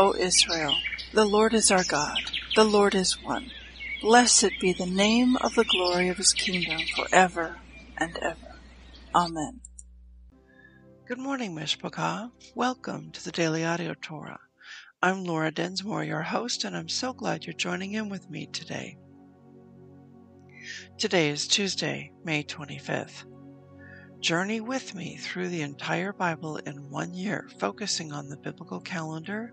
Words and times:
O 0.00 0.14
Israel, 0.14 0.76
the 1.12 1.26
Lord 1.26 1.52
is 1.52 1.70
our 1.70 1.84
God, 1.84 2.16
the 2.56 2.64
Lord 2.64 2.94
is 2.94 3.18
one. 3.22 3.50
Blessed 4.00 4.52
be 4.58 4.72
the 4.72 4.86
name 4.86 5.36
of 5.42 5.54
the 5.54 5.64
glory 5.64 6.08
of 6.08 6.16
his 6.16 6.32
kingdom 6.32 6.80
forever 6.96 7.58
and 7.98 8.16
ever. 8.22 8.62
Amen. 9.14 9.60
Good 11.06 11.18
morning, 11.18 11.54
Mishpachah. 11.54 12.30
Welcome 12.54 13.10
to 13.12 13.22
the 13.22 13.30
Daily 13.30 13.62
Audio 13.62 13.94
Torah. 14.00 14.40
I'm 15.02 15.22
Laura 15.22 15.52
Densmore, 15.52 16.04
your 16.04 16.22
host, 16.22 16.64
and 16.64 16.74
I'm 16.74 16.88
so 16.88 17.12
glad 17.12 17.44
you're 17.44 17.52
joining 17.52 17.92
in 17.92 18.08
with 18.08 18.30
me 18.30 18.48
today. 18.54 18.96
Today 20.98 21.28
is 21.28 21.46
Tuesday, 21.46 22.10
May 22.24 22.42
25th. 22.42 23.24
Journey 24.22 24.62
with 24.62 24.94
me 24.94 25.18
through 25.18 25.48
the 25.48 25.60
entire 25.60 26.14
Bible 26.14 26.58
in 26.64 26.90
one 26.90 27.12
year, 27.12 27.48
focusing 27.58 28.12
on 28.12 28.28
the 28.28 28.38
biblical 28.42 28.80
calendar, 28.80 29.52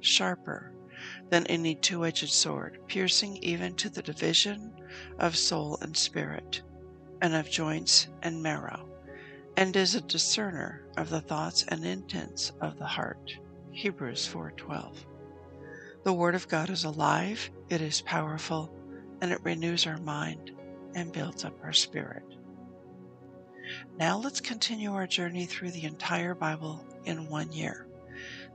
sharper 0.00 0.72
than 1.30 1.46
any 1.46 1.74
two 1.74 2.04
edged 2.04 2.28
sword, 2.28 2.78
piercing 2.86 3.36
even 3.38 3.74
to 3.74 3.88
the 3.88 4.02
division 4.02 4.72
of 5.18 5.36
soul 5.36 5.78
and 5.82 5.96
spirit, 5.96 6.62
and 7.22 7.34
of 7.34 7.50
joints 7.50 8.08
and 8.22 8.42
marrow, 8.42 8.88
and 9.56 9.76
is 9.76 9.94
a 9.94 10.00
discerner 10.00 10.82
of 10.96 11.10
the 11.10 11.20
thoughts 11.20 11.64
and 11.68 11.84
intents 11.84 12.52
of 12.60 12.78
the 12.78 12.86
heart. 12.86 13.36
Hebrews 13.72 14.26
4:12. 14.26 15.04
The 16.02 16.12
Word 16.12 16.34
of 16.34 16.48
God 16.48 16.70
is 16.70 16.84
alive, 16.84 17.50
it 17.68 17.80
is 17.80 18.00
powerful, 18.00 18.74
and 19.20 19.30
it 19.32 19.44
renews 19.44 19.86
our 19.86 19.98
mind 19.98 20.52
and 20.94 21.12
builds 21.12 21.44
up 21.44 21.54
our 21.62 21.72
spirit. 21.72 22.24
Now 23.98 24.18
let's 24.18 24.40
continue 24.40 24.92
our 24.94 25.06
journey 25.06 25.46
through 25.46 25.70
the 25.70 25.84
entire 25.84 26.34
Bible 26.34 26.84
in 27.04 27.28
one 27.28 27.52
year. 27.52 27.86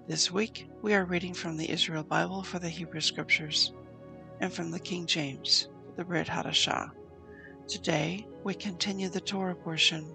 This 0.07 0.29
week 0.29 0.69
we 0.83 0.93
are 0.93 1.03
reading 1.03 1.33
from 1.33 1.57
the 1.57 1.67
Israel 1.67 2.03
Bible 2.03 2.43
for 2.43 2.59
the 2.59 2.69
Hebrew 2.69 3.01
Scriptures 3.01 3.73
and 4.39 4.53
from 4.53 4.69
the 4.69 4.79
King 4.79 5.07
James 5.07 5.67
the 5.95 6.05
Brit 6.05 6.27
Hadashah. 6.27 6.91
Today 7.67 8.27
we 8.43 8.53
continue 8.53 9.09
the 9.09 9.19
Torah 9.19 9.55
portion, 9.55 10.13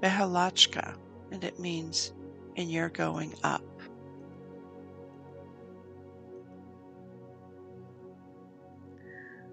Behalachka, 0.00 0.96
and 1.32 1.42
it 1.42 1.58
means 1.58 2.12
in 2.54 2.70
your 2.70 2.88
going 2.88 3.34
up. 3.42 3.64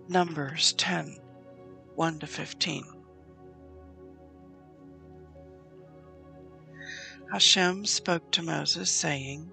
Numbers 0.08 0.74
10 0.74 1.18
1 1.96 2.20
to 2.20 2.28
15. 2.28 2.84
Hashem 7.32 7.86
spoke 7.88 8.32
to 8.34 8.44
Moses, 8.44 8.92
saying, 8.92 9.52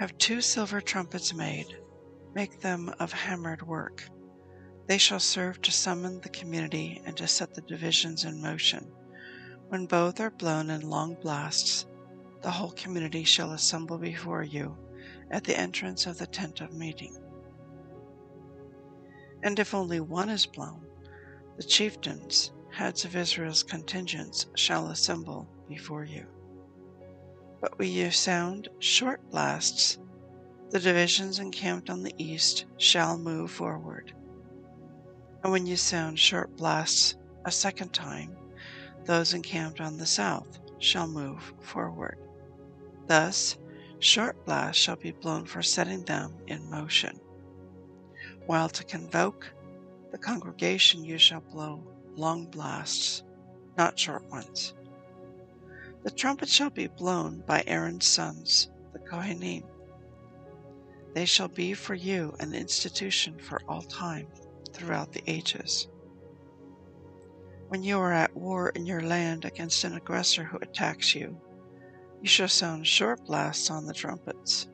Have 0.00 0.16
two 0.16 0.40
silver 0.40 0.80
trumpets 0.80 1.34
made, 1.34 1.76
make 2.34 2.60
them 2.60 2.88
of 2.98 3.12
hammered 3.12 3.60
work. 3.60 4.08
They 4.86 4.96
shall 4.96 5.20
serve 5.20 5.60
to 5.60 5.70
summon 5.70 6.22
the 6.22 6.30
community 6.30 7.02
and 7.04 7.14
to 7.18 7.28
set 7.28 7.52
the 7.52 7.60
divisions 7.60 8.24
in 8.24 8.40
motion. 8.40 8.90
When 9.68 9.84
both 9.84 10.18
are 10.18 10.30
blown 10.30 10.70
in 10.70 10.88
long 10.88 11.16
blasts, 11.20 11.84
the 12.40 12.50
whole 12.50 12.70
community 12.70 13.24
shall 13.24 13.52
assemble 13.52 13.98
before 13.98 14.42
you 14.42 14.74
at 15.30 15.44
the 15.44 15.60
entrance 15.60 16.06
of 16.06 16.16
the 16.16 16.26
tent 16.26 16.62
of 16.62 16.72
meeting. 16.72 17.14
And 19.42 19.58
if 19.58 19.74
only 19.74 20.00
one 20.00 20.30
is 20.30 20.46
blown, 20.46 20.86
the 21.58 21.62
chieftains, 21.62 22.52
heads 22.72 23.04
of 23.04 23.16
Israel's 23.16 23.62
contingents, 23.62 24.46
shall 24.56 24.88
assemble 24.88 25.46
before 25.68 26.04
you. 26.04 26.26
But 27.60 27.78
we 27.78 27.88
you 27.88 28.10
sound 28.10 28.68
short 28.78 29.20
blasts, 29.30 29.98
the 30.70 30.78
divisions 30.78 31.38
encamped 31.38 31.90
on 31.90 32.02
the 32.02 32.14
east 32.16 32.64
shall 32.78 33.18
move 33.18 33.50
forward. 33.50 34.14
And 35.42 35.52
when 35.52 35.66
you 35.66 35.76
sound 35.76 36.18
short 36.18 36.56
blasts 36.56 37.16
a 37.44 37.50
second 37.50 37.92
time, 37.92 38.36
those 39.04 39.34
encamped 39.34 39.80
on 39.80 39.98
the 39.98 40.06
south 40.06 40.58
shall 40.78 41.06
move 41.06 41.52
forward. 41.60 42.18
Thus, 43.06 43.58
short 43.98 44.44
blasts 44.44 44.82
shall 44.82 44.96
be 44.96 45.10
blown 45.10 45.44
for 45.44 45.62
setting 45.62 46.04
them 46.04 46.34
in 46.46 46.70
motion. 46.70 47.20
While 48.46 48.68
to 48.70 48.84
convoke 48.84 49.52
the 50.12 50.18
congregation 50.18 51.04
you 51.04 51.18
shall 51.18 51.40
blow 51.40 51.84
long 52.16 52.46
blasts, 52.46 53.22
not 53.76 53.98
short 53.98 54.28
ones. 54.30 54.74
The 56.02 56.10
trumpet 56.10 56.48
shall 56.48 56.70
be 56.70 56.86
blown 56.86 57.42
by 57.46 57.62
Aaron's 57.66 58.06
sons, 58.06 58.70
the 58.92 58.98
Kohanim. 58.98 59.64
They 61.14 61.26
shall 61.26 61.48
be 61.48 61.74
for 61.74 61.94
you 61.94 62.34
an 62.40 62.54
institution 62.54 63.38
for 63.38 63.60
all 63.68 63.82
time 63.82 64.28
throughout 64.72 65.12
the 65.12 65.22
ages. 65.26 65.88
When 67.68 67.82
you 67.82 67.98
are 67.98 68.12
at 68.12 68.34
war 68.34 68.70
in 68.70 68.86
your 68.86 69.02
land 69.02 69.44
against 69.44 69.84
an 69.84 69.94
aggressor 69.94 70.44
who 70.44 70.58
attacks 70.58 71.14
you, 71.14 71.40
you 72.22 72.28
shall 72.28 72.48
sound 72.48 72.86
short 72.86 73.24
blasts 73.26 73.70
on 73.70 73.86
the 73.86 73.94
trumpets, 73.94 74.68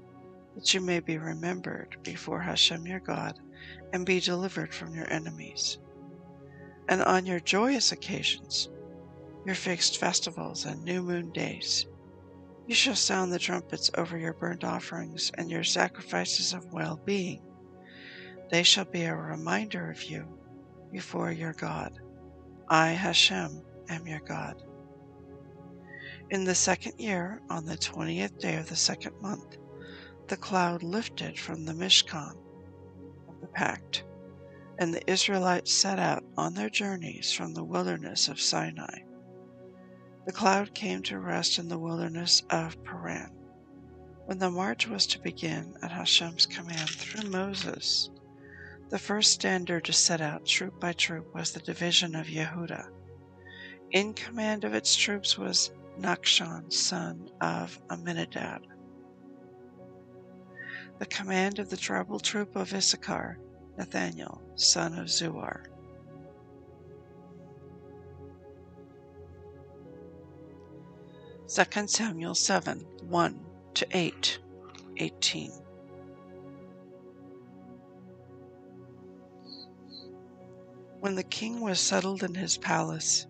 that 0.55 0.73
you 0.73 0.81
may 0.81 1.01
be 1.01 1.19
remembered 1.19 1.97
before 2.03 2.41
Hashem 2.41 2.87
your 2.87 3.01
God 3.01 3.39
and 3.93 4.07
be 4.07 4.21
delivered 4.21 4.73
from 4.73 4.95
your 4.95 5.11
enemies. 5.13 5.79
And 6.89 7.03
on 7.03 7.27
your 7.27 7.41
joyous 7.41 7.93
occasions, 7.93 8.69
your 9.47 9.55
fixed 9.55 9.99
festivals 9.99 10.65
and 10.65 10.83
new 10.83 11.01
moon 11.01 11.31
days. 11.31 11.87
You 12.67 12.75
shall 12.75 12.97
sound 12.97 13.33
the 13.33 13.39
trumpets 13.39 13.93
over 13.97 14.19
your 14.19 14.33
burnt 14.33 14.65
offerings 14.65 15.31
and 15.35 15.49
your 15.49 15.63
sacrifices 15.63 16.53
of 16.53 16.73
well 16.73 17.01
being. 17.05 17.41
They 18.51 18.65
shall 18.65 18.87
be 18.87 19.05
a 19.05 19.15
reminder 19.15 19.89
of 19.89 20.03
you 20.03 20.27
before 20.91 21.31
your 21.31 21.53
God. 21.53 22.01
I, 22.69 22.89
Hashem, 22.89 23.63
am 23.89 24.07
your 24.09 24.21
God. 24.21 24.61
In 26.31 26.43
the 26.43 26.57
second 26.57 26.95
year, 26.99 27.41
on 27.49 27.67
the 27.67 27.77
twentieth 27.77 28.37
day 28.41 28.57
of 28.57 28.69
the 28.69 28.75
second 28.75 29.15
month, 29.21 29.59
the 30.27 30.37
cloud 30.37 30.83
lifted 30.83 31.39
from 31.39 31.65
the 31.65 31.73
Mishkan 31.73 32.35
of 33.29 33.41
the 33.41 33.47
pact, 33.47 34.03
and 34.81 34.93
the 34.93 35.09
Israelites 35.09 35.73
set 35.73 36.01
out 36.01 36.25
on 36.37 36.55
their 36.55 36.69
journeys 36.69 37.33
from 37.33 37.55
the 37.55 37.63
wilderness 37.63 38.27
of 38.27 38.41
Sinai. 38.41 39.03
The 40.27 40.33
cloud 40.33 40.75
came 40.75 41.05
to 41.05 41.21
rest 41.21 41.57
in 41.57 41.69
the 41.69 41.79
wilderness 41.79 42.43
of 42.51 42.83
Paran. 42.83 43.31
When 44.25 44.41
the 44.41 44.51
march 44.51 44.89
was 44.89 45.07
to 45.07 45.21
begin 45.21 45.77
at 45.83 45.93
Hashem's 45.93 46.47
command 46.47 46.91
through 46.91 47.31
Moses, 47.31 48.11
the 48.89 48.99
first 48.99 49.31
standard 49.31 49.85
to 49.85 49.93
set 49.93 50.21
out 50.21 50.45
troop 50.45 50.81
by 50.81 50.95
troop 50.95 51.33
was 51.33 51.53
the 51.53 51.61
division 51.61 52.17
of 52.17 52.27
Yehuda. 52.27 52.89
In 53.93 54.15
command 54.15 54.65
of 54.65 54.75
its 54.75 54.97
troops 54.97 55.39
was 55.39 55.71
Nachshon, 55.97 56.73
son 56.73 57.31
of 57.41 57.81
Aminadab. 57.89 58.63
The 60.99 61.07
command 61.07 61.61
of 61.61 61.71
the 61.71 61.77
tribal 61.77 62.19
troop 62.19 62.57
of 62.57 62.75
Issachar, 62.75 63.39
Nathaniel, 63.79 64.43
son 64.57 64.99
of 64.99 65.07
Zuar. 65.07 65.67
2 71.49 71.87
Samuel 71.87 72.35
7 72.35 72.81
1 73.09 73.41
to 73.75 73.87
8, 73.93 74.39
18. 74.97 75.53
When 80.99 81.15
the 81.15 81.23
king 81.23 81.61
was 81.61 81.79
settled 81.79 82.25
in 82.25 82.35
his 82.35 82.59
palace, 82.59 83.29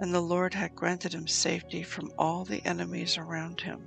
and 0.00 0.14
the 0.14 0.22
Lord 0.22 0.54
had 0.54 0.74
granted 0.74 1.12
him 1.12 1.26
safety 1.26 1.82
from 1.82 2.10
all 2.16 2.46
the 2.46 2.64
enemies 2.64 3.18
around 3.18 3.60
him, 3.60 3.86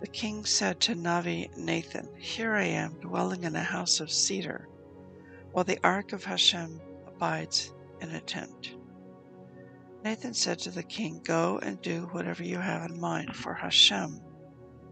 the 0.00 0.08
king 0.08 0.44
said 0.44 0.80
to 0.80 0.96
Navi 0.96 1.56
Nathan, 1.56 2.08
Here 2.18 2.54
I 2.54 2.64
am 2.64 2.98
dwelling 3.00 3.44
in 3.44 3.54
a 3.54 3.62
house 3.62 4.00
of 4.00 4.10
cedar, 4.10 4.68
while 5.52 5.64
the 5.64 5.78
ark 5.84 6.12
of 6.12 6.24
Hashem 6.24 6.80
abides 7.06 7.72
in 8.00 8.10
a 8.10 8.20
tent. 8.20 8.74
Nathan 10.04 10.34
said 10.34 10.58
to 10.58 10.70
the 10.70 10.82
king, 10.82 11.22
Go 11.24 11.58
and 11.60 11.80
do 11.80 12.02
whatever 12.12 12.44
you 12.44 12.58
have 12.58 12.90
in 12.90 13.00
mind, 13.00 13.30
mm-hmm. 13.30 13.42
for 13.42 13.54
Hashem 13.54 14.20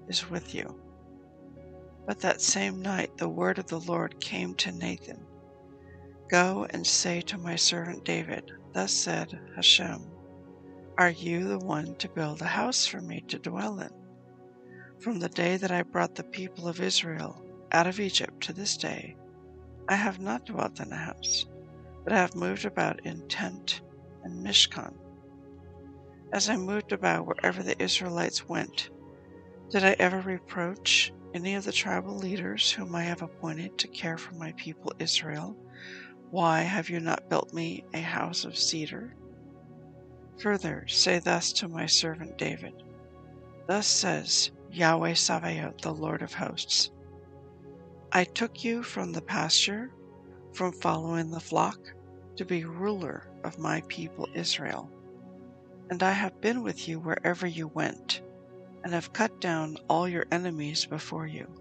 is 0.09 0.31
with 0.31 0.55
you. 0.55 0.81
But 2.07 2.21
that 2.21 2.41
same 2.41 2.81
night 2.81 3.19
the 3.19 3.29
word 3.29 3.59
of 3.59 3.67
the 3.67 3.81
Lord 3.81 4.19
came 4.21 4.55
to 4.55 4.73
Nathan 4.73 5.23
Go 6.31 6.67
and 6.71 6.87
say 6.87 7.21
to 7.21 7.37
my 7.37 7.57
servant 7.57 8.07
David, 8.07 8.53
Thus 8.73 8.91
said 8.91 9.39
Hashem, 9.55 10.01
Are 10.97 11.11
you 11.11 11.47
the 11.47 11.59
one 11.59 11.95
to 11.97 12.09
build 12.09 12.41
a 12.41 12.47
house 12.47 12.87
for 12.87 13.03
me 13.03 13.21
to 13.29 13.39
dwell 13.39 13.81
in? 13.81 13.91
From 14.99 15.19
the 15.19 15.29
day 15.29 15.59
that 15.59 15.71
I 15.71 15.83
brought 15.83 16.15
the 16.15 16.25
people 16.25 16.69
of 16.69 16.81
Israel 16.81 17.45
out 17.71 17.87
of 17.87 18.01
Egypt 18.01 18.43
to 18.45 18.55
this 18.55 18.79
day, 18.79 19.15
I 19.91 19.95
have 19.95 20.21
not 20.21 20.47
dwelt 20.47 20.81
in 20.81 20.91
a 20.91 20.97
house, 20.97 21.45
but 22.03 22.15
I 22.15 22.17
have 22.17 22.35
moved 22.35 22.65
about 22.65 23.05
in 23.05 23.29
tent 23.29 23.83
and 24.25 24.43
mishkan. 24.43 24.95
As 26.33 26.49
I 26.49 26.57
moved 26.57 26.93
about 26.93 27.27
wherever 27.27 27.63
the 27.63 27.81
Israelites 27.81 28.49
went, 28.49 28.89
did 29.71 29.85
I 29.85 29.95
ever 29.99 30.19
reproach 30.21 31.13
any 31.35 31.55
of 31.55 31.65
the 31.65 31.73
tribal 31.73 32.17
leaders 32.17 32.73
whom 32.73 32.95
I 32.95 33.03
have 33.05 33.21
appointed 33.21 33.77
to 33.79 33.89
care 33.89 34.17
for 34.17 34.35
my 34.35 34.53
people 34.53 34.95
Israel? 34.99 35.59
Why 36.31 36.61
have 36.63 36.89
you 36.89 37.01
not 37.01 37.29
built 37.29 37.53
me 37.53 37.85
a 37.93 38.01
house 38.01 38.47
of 38.47 38.57
cedar? 38.57 39.15
Further, 40.39 40.87
say 40.89 41.19
thus 41.19 41.53
to 41.55 41.69
my 41.69 41.85
servant 41.85 42.39
David 42.39 42.83
Thus 43.67 43.87
says 43.87 44.53
Yahweh 44.71 45.13
Sabaoth, 45.15 45.83
the 45.83 45.93
Lord 45.93 46.23
of 46.23 46.33
hosts. 46.33 46.91
I 48.11 48.25
took 48.25 48.65
you 48.65 48.83
from 48.83 49.13
the 49.13 49.21
pasture, 49.21 49.91
from 50.55 50.73
following 50.73 51.31
the 51.31 51.41
flock, 51.41 51.79
to 52.37 52.47
be 52.47 52.65
ruler 52.65 53.29
of 53.45 53.59
my 53.59 53.83
people 53.89 54.27
Israel. 54.35 54.91
And 55.93 56.03
I 56.03 56.13
have 56.13 56.41
been 56.41 56.63
with 56.63 56.89
you 56.89 56.99
wherever 56.99 57.47
you 57.47 57.69
went, 57.69 58.23
and 58.83 58.95
have 58.95 59.13
cut 59.13 59.43
down 59.43 59.77
all 59.91 60.09
your 60.09 60.25
enemies 60.33 60.87
before 60.87 61.27
you. 61.27 61.55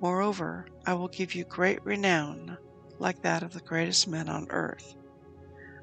Moreover, 0.00 0.64
I 0.86 0.94
will 0.94 1.08
give 1.08 1.34
you 1.34 1.44
great 1.44 1.84
renown, 1.84 2.56
like 2.98 3.20
that 3.20 3.42
of 3.42 3.52
the 3.52 3.60
greatest 3.60 4.08
men 4.08 4.30
on 4.30 4.46
earth. 4.48 4.96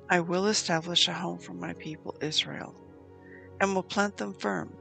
I 0.09 0.21
will 0.21 0.47
establish 0.47 1.07
a 1.07 1.13
home 1.13 1.37
for 1.37 1.53
my 1.53 1.73
people 1.73 2.15
Israel, 2.19 2.73
and 3.59 3.75
will 3.75 3.83
plant 3.83 4.17
them 4.17 4.33
firm 4.33 4.75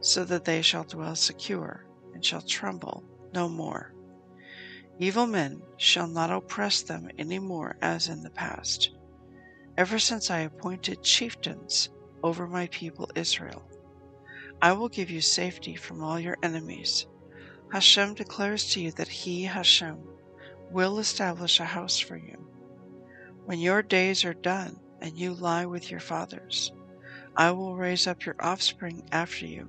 so 0.00 0.24
that 0.24 0.44
they 0.44 0.62
shall 0.62 0.84
dwell 0.84 1.16
secure, 1.16 1.84
and 2.14 2.24
shall 2.24 2.42
tremble 2.42 3.02
no 3.32 3.48
more. 3.48 3.92
Evil 5.00 5.26
men 5.26 5.64
shall 5.78 6.06
not 6.06 6.30
oppress 6.30 6.80
them 6.80 7.10
any 7.18 7.40
more 7.40 7.76
as 7.82 8.06
in 8.06 8.22
the 8.22 8.30
past, 8.30 8.92
ever 9.76 9.98
since 9.98 10.30
I 10.30 10.38
appointed 10.38 11.02
chieftains 11.02 11.88
over 12.24 12.48
my 12.48 12.66
people 12.68 13.08
Israel. 13.14 13.62
I 14.62 14.72
will 14.72 14.88
give 14.88 15.10
you 15.10 15.20
safety 15.20 15.76
from 15.76 16.02
all 16.02 16.18
your 16.18 16.38
enemies. 16.42 17.06
Hashem 17.70 18.14
declares 18.14 18.70
to 18.72 18.80
you 18.80 18.92
that 18.92 19.08
He, 19.08 19.44
Hashem, 19.44 19.98
will 20.70 20.98
establish 20.98 21.60
a 21.60 21.64
house 21.64 22.00
for 22.00 22.16
you. 22.16 22.48
When 23.44 23.58
your 23.58 23.82
days 23.82 24.24
are 24.24 24.34
done 24.34 24.80
and 25.02 25.18
you 25.18 25.34
lie 25.34 25.66
with 25.66 25.90
your 25.90 26.00
fathers, 26.00 26.72
I 27.36 27.50
will 27.50 27.76
raise 27.76 28.06
up 28.06 28.24
your 28.24 28.36
offspring 28.40 29.06
after 29.12 29.46
you 29.46 29.68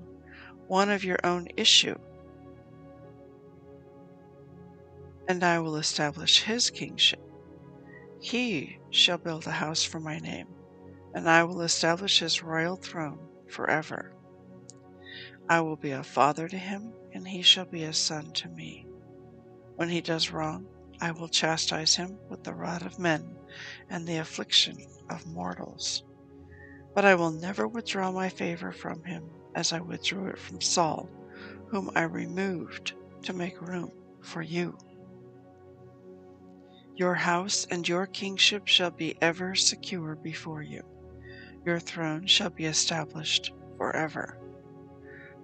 one 0.68 0.90
of 0.90 1.04
your 1.04 1.20
own 1.24 1.48
issue, 1.58 1.96
and 5.28 5.44
I 5.44 5.60
will 5.60 5.76
establish 5.76 6.44
his 6.44 6.70
kingship. 6.70 7.20
He 8.20 8.80
shall 8.90 9.18
build 9.18 9.46
a 9.46 9.52
house 9.52 9.84
for 9.84 10.00
my 10.00 10.18
name, 10.20 10.48
and 11.16 11.30
I 11.30 11.46
will 11.46 11.62
establish 11.62 12.20
his 12.20 12.44
royal 12.44 12.76
throne 12.76 13.20
forever. 13.48 14.12
I 15.48 15.62
will 15.62 15.78
be 15.78 15.92
a 15.92 16.04
father 16.04 16.50
to 16.50 16.58
him, 16.58 16.92
and 17.14 17.26
he 17.26 17.42
shall 17.42 17.66
be 17.66 17.84
a 17.84 17.94
son 17.94 18.34
to 18.34 18.50
me. 18.50 18.86
When 19.78 19.88
he 19.88 20.02
does 20.02 20.32
wrong, 20.32 20.68
I 21.00 21.12
will 21.12 21.30
chastise 21.30 21.96
him 21.96 22.20
with 22.30 22.44
the 22.44 22.54
rod 22.54 22.86
of 22.86 23.00
men 23.00 23.38
and 23.90 24.06
the 24.06 24.18
affliction 24.18 24.78
of 25.10 25.26
mortals. 25.26 26.04
But 26.94 27.06
I 27.06 27.16
will 27.16 27.32
never 27.32 27.66
withdraw 27.66 28.12
my 28.12 28.28
favor 28.28 28.74
from 28.74 29.04
him 29.06 29.30
as 29.56 29.72
I 29.72 29.80
withdrew 29.80 30.28
it 30.28 30.40
from 30.40 30.60
Saul, 30.60 31.10
whom 31.70 31.92
I 31.96 32.04
removed 32.04 32.94
to 33.24 33.34
make 33.34 33.62
room 33.62 33.92
for 34.22 34.42
you. 34.42 34.78
Your 36.96 37.16
house 37.16 37.68
and 37.72 37.88
your 37.88 38.06
kingship 38.06 38.68
shall 38.68 38.92
be 38.92 39.16
ever 39.22 39.56
secure 39.56 40.16
before 40.16 40.62
you. 40.62 40.84
Your 41.66 41.80
throne 41.80 42.28
shall 42.28 42.52
be 42.52 42.66
established 42.66 43.52
forever. 43.78 44.38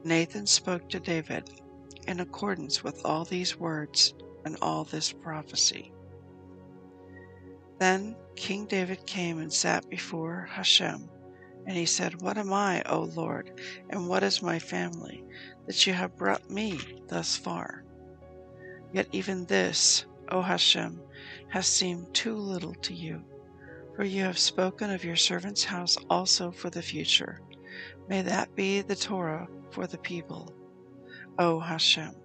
Nathan 0.03 0.45
spoke 0.45 0.87
to 0.89 0.99
David 0.99 1.49
in 2.07 2.19
accordance 2.19 2.83
with 2.83 3.01
all 3.03 3.25
these 3.25 3.57
words 3.57 4.13
and 4.45 4.57
all 4.61 4.83
this 4.83 5.11
prophecy. 5.11 5.91
Then 7.79 8.15
King 8.35 8.67
David 8.67 9.05
came 9.07 9.39
and 9.39 9.51
sat 9.51 9.89
before 9.89 10.47
Hashem 10.51 11.09
and 11.65 11.75
he 11.75 11.85
said, 11.85 12.21
What 12.21 12.37
am 12.37 12.53
I, 12.53 12.81
O 12.83 13.01
Lord, 13.01 13.59
and 13.89 14.07
what 14.07 14.23
is 14.23 14.41
my 14.41 14.59
family, 14.59 15.23
that 15.65 15.85
you 15.85 15.93
have 15.93 16.17
brought 16.17 16.49
me 16.49 16.79
thus 17.07 17.35
far? 17.35 17.83
Yet 18.93 19.07
even 19.11 19.45
this, 19.45 20.05
O 20.29 20.41
Hashem, 20.41 21.01
has 21.49 21.67
seemed 21.67 22.13
too 22.13 22.35
little 22.35 22.73
to 22.75 22.93
you, 22.93 23.23
for 24.01 24.05
you 24.05 24.23
have 24.23 24.39
spoken 24.39 24.89
of 24.89 25.03
your 25.05 25.15
servant's 25.15 25.63
house 25.63 25.95
also 26.09 26.49
for 26.49 26.71
the 26.71 26.81
future. 26.81 27.39
May 28.09 28.23
that 28.23 28.55
be 28.55 28.81
the 28.81 28.95
Torah 28.95 29.47
for 29.69 29.85
the 29.85 29.99
people, 29.99 30.55
O 31.37 31.59
Hashem. 31.59 32.15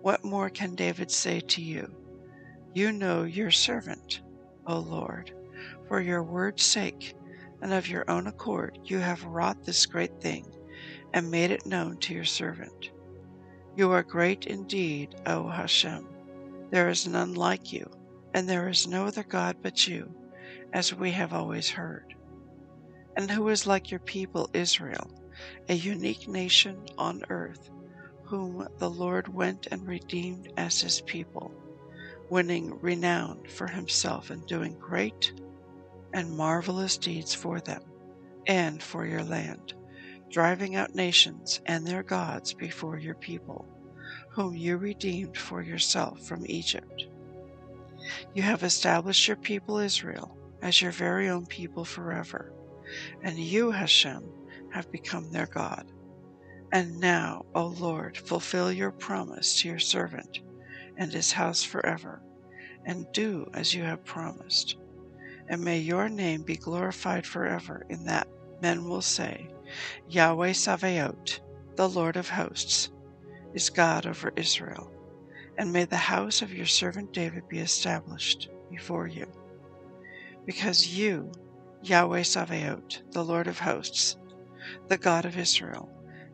What 0.00 0.24
more 0.24 0.48
can 0.48 0.74
David 0.74 1.10
say 1.10 1.40
to 1.40 1.60
you? 1.60 1.94
You 2.72 2.92
know 2.92 3.24
your 3.24 3.50
servant, 3.50 4.22
O 4.66 4.78
Lord 4.78 5.32
for 5.86 6.00
your 6.00 6.22
word's 6.22 6.62
sake, 6.62 7.14
and 7.60 7.74
of 7.74 7.86
your 7.86 8.10
own 8.10 8.28
accord, 8.28 8.78
you 8.84 9.00
have 9.00 9.22
wrought 9.22 9.62
this 9.64 9.84
great 9.84 10.18
thing, 10.18 10.46
and 11.12 11.30
made 11.30 11.50
it 11.50 11.66
known 11.66 11.98
to 11.98 12.14
your 12.14 12.24
servant. 12.24 12.90
You 13.76 13.90
are 13.90 14.02
great 14.02 14.46
indeed, 14.46 15.14
O 15.26 15.46
Hashem. 15.46 16.08
There 16.70 16.88
is 16.88 17.06
none 17.06 17.34
like 17.34 17.70
you, 17.70 17.86
and 18.34 18.48
there 18.48 18.68
is 18.68 18.86
no 18.86 19.06
other 19.06 19.24
God 19.24 19.56
but 19.62 19.86
you, 19.86 20.14
as 20.72 20.94
we 20.94 21.10
have 21.12 21.32
always 21.32 21.70
heard. 21.70 22.14
And 23.16 23.30
who 23.30 23.48
is 23.48 23.66
like 23.66 23.90
your 23.90 24.00
people 24.00 24.48
Israel, 24.54 25.10
a 25.68 25.74
unique 25.74 26.28
nation 26.28 26.86
on 26.96 27.22
earth, 27.28 27.70
whom 28.24 28.66
the 28.78 28.90
Lord 28.90 29.28
went 29.28 29.68
and 29.70 29.86
redeemed 29.86 30.52
as 30.56 30.80
his 30.80 31.02
people, 31.02 31.52
winning 32.30 32.78
renown 32.80 33.44
for 33.48 33.66
himself 33.66 34.30
and 34.30 34.46
doing 34.46 34.78
great 34.78 35.32
and 36.14 36.30
marvelous 36.34 36.96
deeds 36.96 37.34
for 37.34 37.60
them 37.60 37.82
and 38.46 38.82
for 38.82 39.06
your 39.06 39.22
land, 39.22 39.74
driving 40.30 40.76
out 40.76 40.94
nations 40.94 41.60
and 41.66 41.86
their 41.86 42.02
gods 42.02 42.54
before 42.54 42.98
your 42.98 43.14
people, 43.14 43.68
whom 44.30 44.54
you 44.54 44.78
redeemed 44.78 45.36
for 45.36 45.62
yourself 45.62 46.20
from 46.26 46.46
Egypt. 46.46 47.06
You 48.34 48.42
have 48.42 48.62
established 48.62 49.28
your 49.28 49.36
people 49.36 49.78
Israel 49.78 50.36
as 50.62 50.80
your 50.80 50.92
very 50.92 51.28
own 51.28 51.46
people 51.46 51.84
forever, 51.84 52.52
and 53.22 53.38
you, 53.38 53.70
Hashem, 53.70 54.24
have 54.72 54.90
become 54.90 55.30
their 55.30 55.46
God. 55.46 55.90
And 56.72 56.98
now, 57.00 57.44
O 57.54 57.66
Lord, 57.66 58.16
fulfill 58.16 58.72
your 58.72 58.92
promise 58.92 59.60
to 59.60 59.68
your 59.68 59.78
servant 59.78 60.40
and 60.96 61.12
his 61.12 61.32
house 61.32 61.62
forever, 61.62 62.22
and 62.84 63.06
do 63.12 63.50
as 63.54 63.74
you 63.74 63.82
have 63.82 64.04
promised 64.04 64.76
and 65.48 65.62
may 65.62 65.78
your 65.78 66.08
name 66.08 66.42
be 66.42 66.56
glorified 66.56 67.26
forever 67.26 67.84
in 67.88 68.04
that 68.04 68.26
men 68.60 68.88
will 68.88 69.02
say, 69.02 69.48
Yahweh 70.08 70.52
Sabaoth, 70.52 71.40
the 71.76 71.88
Lord 71.88 72.16
of 72.16 72.28
hosts, 72.28 72.90
is 73.54 73.70
God 73.70 74.06
over 74.06 74.32
Israel. 74.36 74.90
And 75.58 75.72
may 75.72 75.84
the 75.84 75.96
house 75.96 76.42
of 76.42 76.52
your 76.52 76.66
servant 76.66 77.12
David 77.12 77.48
be 77.48 77.58
established 77.58 78.48
before 78.70 79.06
you. 79.06 79.26
Because 80.46 80.88
you, 80.88 81.30
Yahweh 81.82 82.22
Sabaoth, 82.22 83.02
the 83.10 83.24
Lord 83.24 83.46
of 83.46 83.58
hosts, 83.58 84.16
the 84.88 84.98
God 84.98 85.24
of 85.24 85.38
Israel, 85.38 85.90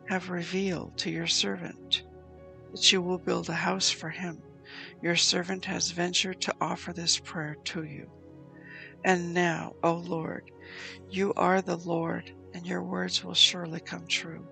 have 0.07 0.29
revealed 0.29 0.97
to 0.97 1.11
your 1.11 1.27
servant 1.27 2.03
that 2.71 2.91
you 2.91 3.01
will 3.01 3.17
build 3.17 3.49
a 3.49 3.53
house 3.53 3.89
for 3.89 4.09
him. 4.09 4.41
Your 5.01 5.15
servant 5.15 5.65
has 5.65 5.91
ventured 5.91 6.41
to 6.41 6.55
offer 6.61 6.93
this 6.93 7.19
prayer 7.19 7.55
to 7.65 7.83
you. 7.83 8.09
And 9.03 9.33
now, 9.33 9.73
O 9.83 9.93
Lord, 9.93 10.51
you 11.09 11.33
are 11.35 11.61
the 11.61 11.77
Lord, 11.77 12.31
and 12.53 12.65
your 12.65 12.83
words 12.83 13.23
will 13.23 13.33
surely 13.33 13.79
come 13.79 14.05
true. 14.07 14.47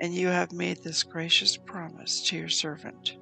And 0.00 0.14
you 0.14 0.28
have 0.28 0.52
made 0.52 0.82
this 0.82 1.02
gracious 1.02 1.56
promise 1.56 2.22
to 2.28 2.36
your 2.36 2.48
servant. 2.48 3.16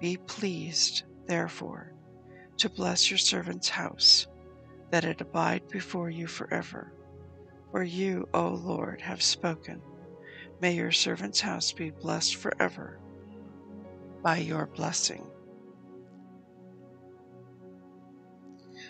Be 0.00 0.16
pleased, 0.16 1.04
therefore, 1.26 1.92
to 2.58 2.68
bless 2.68 3.10
your 3.10 3.18
servant's 3.18 3.68
house, 3.68 4.26
that 4.90 5.04
it 5.04 5.20
abide 5.20 5.68
before 5.68 6.10
you 6.10 6.26
forever. 6.26 6.92
For 7.70 7.82
you, 7.82 8.28
O 8.32 8.48
Lord, 8.48 9.00
have 9.00 9.22
spoken. 9.22 9.82
May 10.60 10.74
your 10.74 10.92
servant's 10.92 11.40
house 11.40 11.72
be 11.72 11.90
blessed 11.90 12.36
forever 12.36 12.98
by 14.22 14.38
your 14.38 14.66
blessing. 14.66 15.26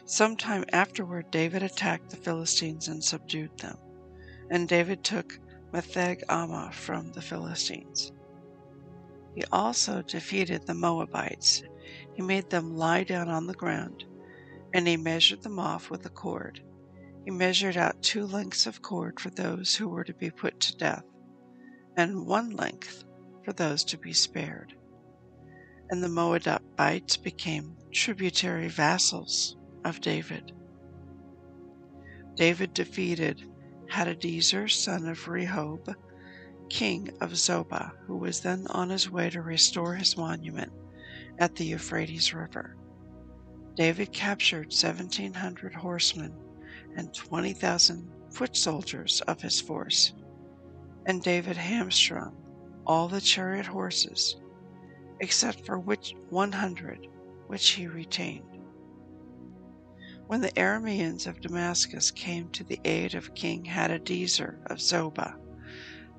Sometime 0.05 0.65
afterward, 0.73 1.31
David 1.31 1.63
attacked 1.63 2.11
the 2.11 2.17
Philistines 2.17 2.89
and 2.89 3.03
subdued 3.03 3.59
them. 3.59 3.77
And 4.51 4.69
David 4.69 5.03
took 5.03 5.39
Metheg 5.73 6.23
Ammah 6.29 6.73
from 6.73 7.13
the 7.13 7.23
Philistines. 7.23 8.13
He 9.37 9.45
also 9.53 10.01
defeated 10.01 10.67
the 10.67 10.73
Moabites. 10.73 11.63
He 12.15 12.23
made 12.23 12.49
them 12.49 12.75
lie 12.75 13.05
down 13.05 13.29
on 13.29 13.47
the 13.47 13.55
ground, 13.55 14.05
and 14.73 14.89
he 14.89 14.97
measured 14.97 15.43
them 15.43 15.59
off 15.59 15.91
with 15.91 16.07
a 16.07 16.11
cord. 16.11 16.63
He 17.27 17.31
measured 17.31 17.77
out 17.77 18.03
two 18.03 18.25
lengths 18.27 18.67
of 18.67 18.81
cord 18.81 19.21
for 19.21 19.29
those 19.29 19.77
who 19.77 19.89
were 19.89 20.05
to 20.05 20.15
be 20.15 20.31
put 20.31 20.59
to 20.61 20.77
death, 20.79 21.05
and 21.99 22.27
one 22.27 22.51
length 22.51 23.05
for 23.45 23.53
those 23.53 23.85
to 23.85 23.99
be 23.99 24.15
spared. 24.15 24.75
And 25.91 26.03
the 26.03 26.09
Moabites 26.09 27.19
became 27.19 27.77
tributary 27.93 28.69
vassals 28.69 29.59
of 29.85 30.01
David. 30.01 30.53
David 32.37 32.73
defeated 32.73 33.43
Hadadezer, 33.91 34.71
son 34.71 35.07
of 35.09 35.27
Rehob, 35.27 35.95
king 36.69 37.11
of 37.21 37.31
Zobah, 37.37 37.93
who 38.07 38.17
was 38.17 38.41
then 38.41 38.67
on 38.69 38.91
his 38.91 39.11
way 39.11 39.31
to 39.31 39.43
restore 39.43 39.95
his 39.95 40.17
monument 40.17 40.73
at 41.39 41.55
the 41.55 41.65
Euphrates 41.65 42.35
River. 42.35 42.77
David 43.75 44.13
captured 44.13 44.67
1,700 44.67 45.75
horsemen 45.75 46.35
and 46.97 47.13
20,000 47.15 48.11
foot 48.31 48.57
soldiers 48.57 49.21
of 49.23 49.41
his 49.41 49.61
force, 49.61 50.15
and 51.07 51.23
David 51.23 51.57
hamstrung 51.57 52.35
all 52.87 53.09
the 53.09 53.21
chariot 53.21 53.67
horses, 53.67 54.37
except 55.21 55.67
for 55.67 55.79
which 55.79 56.15
100 56.31 57.09
which 57.47 57.71
he 57.71 57.87
retained. 57.87 58.45
When 60.27 60.41
the 60.41 60.51
Arameans 60.59 61.27
of 61.27 61.41
Damascus 61.41 62.11
came 62.11 62.49
to 62.51 62.65
the 62.65 62.81
aid 62.85 63.15
of 63.15 63.35
King 63.35 63.65
Hadadezer 63.65 64.59
of 64.67 64.79
Zobah, 64.79 65.37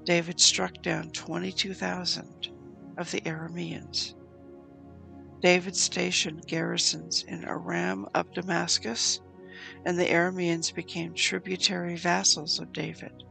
David 0.08 0.40
struck 0.40 0.82
down 0.82 1.10
22,000 1.10 2.48
of 2.98 3.12
the 3.12 3.20
Arameans. 3.26 4.16
David 5.42 5.76
stationed 5.76 6.48
garrisons 6.48 7.26
in 7.28 7.44
Aram 7.44 8.08
of 8.16 8.32
Damascus, 8.32 9.20
and 9.86 10.00
the 10.00 10.10
Arameans 10.10 10.74
became 10.74 11.14
tributary 11.14 11.98
vassals 11.98 12.58
of 12.58 12.72
David. 12.72 13.26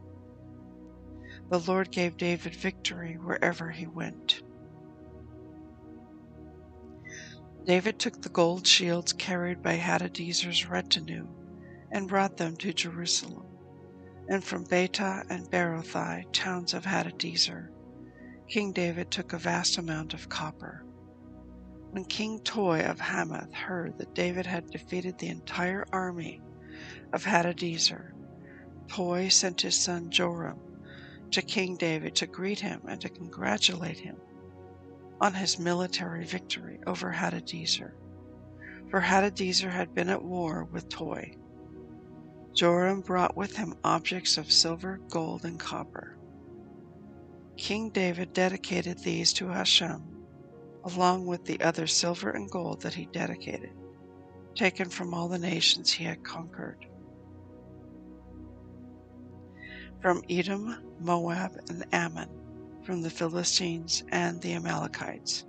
The 1.49 1.61
Lord 1.61 1.91
gave 1.91 2.15
David 2.15 2.53
victory 2.53 3.15
wherever 3.15 3.71
he 3.71 3.87
went. 3.87 4.43
David 7.65 7.97
took 7.97 8.21
the 8.21 8.29
gold 8.29 8.67
shields 8.67 9.13
carried 9.13 9.63
by 9.63 9.77
Hadadezer's 9.77 10.69
retinue 10.69 11.27
and 11.91 12.07
brought 12.07 12.37
them 12.37 12.55
to 12.57 12.71
Jerusalem, 12.71 13.46
and 14.29 14.43
from 14.43 14.65
Betah 14.65 15.25
and 15.29 15.49
Berothai, 15.49 16.25
towns 16.33 16.73
of 16.73 16.85
Hadadezer, 16.85 17.69
King 18.47 18.71
David 18.71 19.11
took 19.11 19.33
a 19.33 19.37
vast 19.37 19.77
amount 19.77 20.13
of 20.13 20.29
copper. 20.29 20.83
When 21.91 22.05
King 22.05 22.39
Toi 22.43 22.81
of 22.81 22.99
Hamath 22.99 23.53
heard 23.53 23.97
that 23.97 24.13
David 24.13 24.45
had 24.45 24.69
defeated 24.69 25.17
the 25.17 25.29
entire 25.29 25.85
army 25.91 26.41
of 27.13 27.23
Hadadezer, 27.23 28.11
Toi 28.87 29.27
sent 29.29 29.61
his 29.61 29.75
son 29.75 30.09
Joram 30.09 30.59
to 31.31 31.41
King 31.41 31.77
David 31.77 32.15
to 32.15 32.27
greet 32.27 32.59
him 32.59 32.81
and 32.87 32.99
to 33.01 33.09
congratulate 33.09 33.99
him 33.99 34.17
on 35.19 35.33
his 35.33 35.59
military 35.59 36.25
victory 36.25 36.79
over 36.85 37.11
Hadadezer, 37.11 37.93
for 38.89 39.01
Hadadezer 39.01 39.71
had 39.71 39.93
been 39.93 40.09
at 40.09 40.23
war 40.23 40.65
with 40.65 40.89
Toi. 40.89 41.31
Joram 42.57 43.01
brought 43.01 43.37
with 43.37 43.57
him 43.57 43.75
objects 43.83 44.35
of 44.35 44.51
silver, 44.51 44.99
gold, 45.11 45.45
and 45.45 45.59
copper. 45.59 46.17
King 47.55 47.91
David 47.91 48.33
dedicated 48.33 48.97
these 48.97 49.31
to 49.33 49.49
Hashem, 49.49 50.01
along 50.83 51.27
with 51.27 51.45
the 51.45 51.61
other 51.61 51.85
silver 51.85 52.31
and 52.31 52.49
gold 52.49 52.81
that 52.81 52.95
he 52.95 53.05
dedicated, 53.05 53.75
taken 54.55 54.89
from 54.89 55.13
all 55.13 55.27
the 55.27 55.37
nations 55.37 55.91
he 55.91 56.05
had 56.05 56.23
conquered. 56.23 56.83
From 60.01 60.23
Edom, 60.27 60.77
Moab, 60.99 61.51
and 61.69 61.85
Ammon, 61.93 62.81
from 62.83 63.03
the 63.03 63.11
Philistines 63.11 64.03
and 64.09 64.41
the 64.41 64.53
Amalekites, 64.53 65.45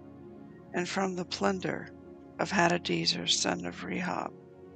and 0.74 0.86
from 0.86 1.16
the 1.16 1.24
plunder 1.24 1.88
of 2.38 2.50
Hadadezer 2.50 3.26
son 3.26 3.64
of 3.64 3.76
Rehob, 3.82 4.34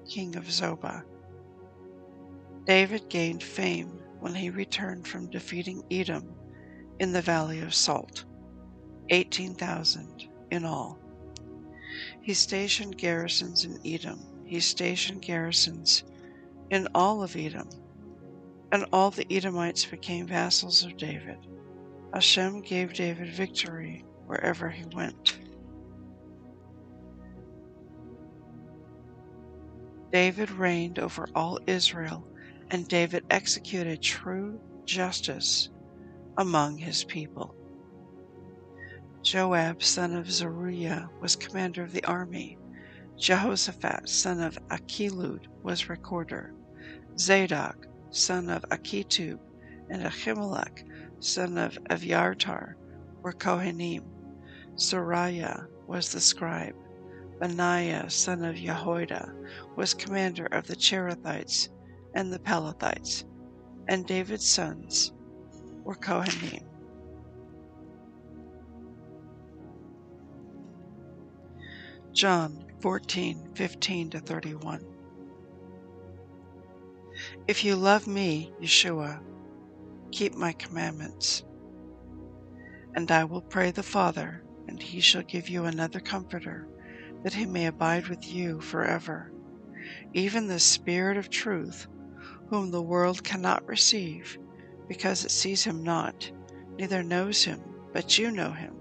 king 0.08 0.34
of 0.34 0.44
Zobah. 0.44 1.04
David 2.64 3.08
gained 3.08 3.42
fame 3.42 3.98
when 4.20 4.34
he 4.34 4.50
returned 4.50 5.06
from 5.06 5.30
defeating 5.30 5.82
Edom 5.90 6.34
in 7.00 7.12
the 7.12 7.22
Valley 7.22 7.60
of 7.60 7.74
Salt, 7.74 8.24
18,000 9.10 10.28
in 10.52 10.64
all. 10.64 10.98
He 12.20 12.34
stationed 12.34 12.96
garrisons 12.98 13.64
in 13.64 13.80
Edom. 13.84 14.20
He 14.44 14.60
stationed 14.60 15.22
garrisons 15.22 16.04
in 16.70 16.86
all 16.94 17.22
of 17.22 17.34
Edom, 17.34 17.68
and 18.70 18.86
all 18.92 19.10
the 19.10 19.26
Edomites 19.30 19.84
became 19.84 20.26
vassals 20.28 20.84
of 20.84 20.96
David. 20.96 21.38
Hashem 22.14 22.60
gave 22.60 22.94
David 22.94 23.32
victory 23.32 24.04
wherever 24.26 24.70
he 24.70 24.84
went. 24.94 25.38
David 30.12 30.50
reigned 30.50 30.98
over 30.98 31.26
all 31.34 31.58
Israel, 31.66 32.28
and 32.72 32.88
David 32.88 33.24
executed 33.28 34.00
true 34.00 34.58
justice 34.86 35.68
among 36.38 36.78
his 36.78 37.04
people. 37.04 37.54
Joab, 39.22 39.82
son 39.82 40.16
of 40.16 40.32
Zeruiah, 40.32 41.10
was 41.20 41.36
commander 41.36 41.82
of 41.84 41.92
the 41.92 42.04
army. 42.06 42.58
Jehoshaphat, 43.18 44.08
son 44.08 44.40
of 44.40 44.58
Achilud, 44.70 45.46
was 45.62 45.90
recorder. 45.90 46.54
Zadok, 47.18 47.86
son 48.10 48.48
of 48.48 48.64
Achitub, 48.70 49.38
and 49.90 50.02
Ahimelech, 50.02 50.82
son 51.20 51.58
of 51.58 51.78
Aviatar, 51.90 52.74
were 53.20 53.34
Kohanim. 53.34 54.04
Seraiah 54.76 55.66
was 55.86 56.10
the 56.10 56.20
scribe. 56.20 56.74
Benaiah, 57.38 58.08
son 58.08 58.42
of 58.44 58.56
Jehoiada, 58.56 59.30
was 59.76 59.92
commander 59.92 60.46
of 60.46 60.66
the 60.66 60.76
Cherethites 60.76 61.68
and 62.14 62.32
the 62.32 62.38
Pelethites. 62.38 63.24
And 63.88 64.06
David's 64.06 64.46
sons 64.46 65.12
were 65.84 65.96
Kohanim. 65.96 66.64
John 72.12 72.64
14, 72.80 73.48
15 73.54 74.10
to 74.10 74.20
31. 74.20 74.84
If 77.48 77.64
you 77.64 77.74
love 77.74 78.06
me, 78.06 78.52
Yeshua, 78.60 79.20
keep 80.10 80.34
my 80.34 80.52
commandments. 80.52 81.44
And 82.94 83.10
I 83.10 83.24
will 83.24 83.40
pray 83.40 83.70
the 83.70 83.82
Father, 83.82 84.42
and 84.68 84.80
he 84.80 85.00
shall 85.00 85.22
give 85.22 85.48
you 85.48 85.64
another 85.64 86.00
Comforter, 86.00 86.68
that 87.22 87.34
he 87.34 87.46
may 87.46 87.66
abide 87.66 88.08
with 88.08 88.30
you 88.30 88.60
forever, 88.60 89.32
even 90.12 90.46
the 90.46 90.60
Spirit 90.60 91.16
of 91.16 91.30
truth, 91.30 91.86
whom 92.52 92.70
the 92.70 92.82
world 92.82 93.24
cannot 93.24 93.66
receive, 93.66 94.38
because 94.86 95.24
it 95.24 95.30
sees 95.30 95.64
him 95.64 95.82
not, 95.82 96.30
neither 96.78 97.02
knows 97.02 97.44
him, 97.44 97.62
but 97.94 98.18
you 98.18 98.30
know 98.30 98.52
him, 98.52 98.74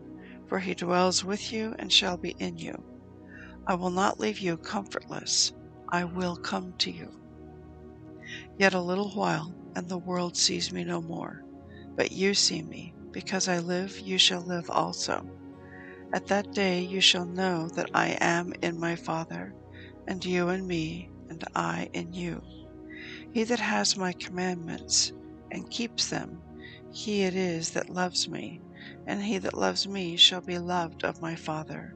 for 0.49 0.59
he 0.59 0.75
dwells 0.75 1.23
with 1.23 1.53
you 1.53 1.73
and 1.79 1.91
shall 1.93 2.17
be 2.17 2.31
in 2.39 2.57
you. 2.57 2.75
I 3.65 3.75
will 3.75 3.91
not 3.91 4.19
leave 4.19 4.39
you 4.39 4.57
comfortless, 4.57 5.53
I 5.89 6.03
will 6.03 6.35
come 6.35 6.73
to 6.79 6.91
you. 6.91 7.13
Yet 8.57 8.73
a 8.73 8.81
little 8.81 9.11
while, 9.11 9.55
and 9.75 9.87
the 9.87 9.97
world 9.97 10.35
sees 10.35 10.73
me 10.73 10.83
no 10.83 11.01
more. 11.01 11.41
but 11.95 12.11
you 12.11 12.33
see 12.33 12.61
me. 12.61 12.93
Because 13.13 13.47
I 13.47 13.59
live, 13.59 13.99
you 13.99 14.17
shall 14.17 14.41
live 14.41 14.69
also. 14.69 15.25
At 16.13 16.27
that 16.27 16.53
day 16.53 16.81
you 16.81 17.01
shall 17.01 17.25
know 17.25 17.69
that 17.75 17.89
I 17.93 18.17
am 18.21 18.53
in 18.61 18.79
my 18.79 18.95
Father, 18.97 19.55
and 20.07 20.25
you 20.25 20.49
in 20.49 20.67
me, 20.67 21.09
and 21.29 21.43
I 21.55 21.89
in 21.93 22.13
you. 22.13 22.41
He 23.33 23.45
that 23.45 23.59
has 23.59 23.95
my 23.95 24.11
commandments 24.13 25.13
and 25.51 25.69
keeps 25.69 26.09
them, 26.09 26.41
he 26.91 27.23
it 27.23 27.33
is 27.33 27.71
that 27.71 27.89
loves 27.89 28.27
me, 28.27 28.61
and 29.05 29.23
he 29.23 29.37
that 29.37 29.57
loves 29.57 29.87
me 29.87 30.17
shall 30.17 30.41
be 30.41 30.57
loved 30.59 31.05
of 31.05 31.21
my 31.21 31.35
Father, 31.35 31.95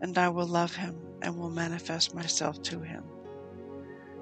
and 0.00 0.16
I 0.16 0.30
will 0.30 0.46
love 0.46 0.76
him, 0.76 0.96
and 1.20 1.36
will 1.36 1.50
manifest 1.50 2.14
myself 2.14 2.62
to 2.62 2.80
him. 2.80 3.04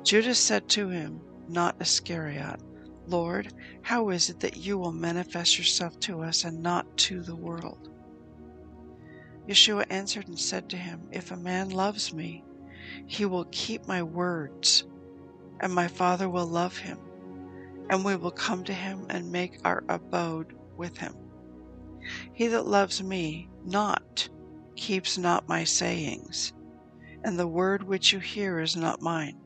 Judas 0.03 0.41
said 0.41 0.69
to 0.71 0.88
him, 0.88 1.23
not 1.49 1.77
Iscariot, 1.81 2.61
Lord, 3.07 3.55
how 3.83 4.11
is 4.11 4.29
it 4.29 4.41
that 4.41 4.57
you 4.57 4.79
will 4.79 4.93
manifest 4.93 5.59
yourself 5.59 5.99
to 6.00 6.23
us 6.23 6.45
and 6.45 6.61
not 6.61 6.97
to 6.99 7.23
the 7.23 7.37
world? 7.37 7.88
Yeshua 9.49 9.87
answered 9.91 10.27
and 10.29 10.38
said 10.38 10.69
to 10.71 10.77
him, 10.77 11.09
If 11.12 11.31
a 11.31 11.37
man 11.37 11.71
loves 11.71 12.12
me, 12.12 12.45
he 13.07 13.25
will 13.25 13.47
keep 13.53 13.87
my 13.87 14.03
words, 14.03 14.85
and 15.61 15.73
my 15.73 15.88
Father 15.88 16.29
will 16.29 16.47
love 16.47 16.77
him, 16.77 16.99
and 17.91 18.05
we 18.05 18.17
will 18.17 18.31
come 18.31 18.65
to 18.65 18.73
him 18.73 19.07
and 19.09 19.33
make 19.33 19.59
our 19.65 19.83
abode 19.88 20.55
with 20.77 20.97
him. 20.99 21.15
He 22.33 22.47
that 22.49 22.67
loves 22.67 23.03
me 23.03 23.49
not 23.65 24.29
keeps 24.77 25.19
not 25.19 25.49
my 25.49 25.65
sayings, 25.65 26.53
and 27.25 27.38
the 27.38 27.49
word 27.49 27.83
which 27.83 28.12
you 28.12 28.21
hear 28.21 28.61
is 28.61 28.77
not 28.77 29.03
mine, 29.03 29.38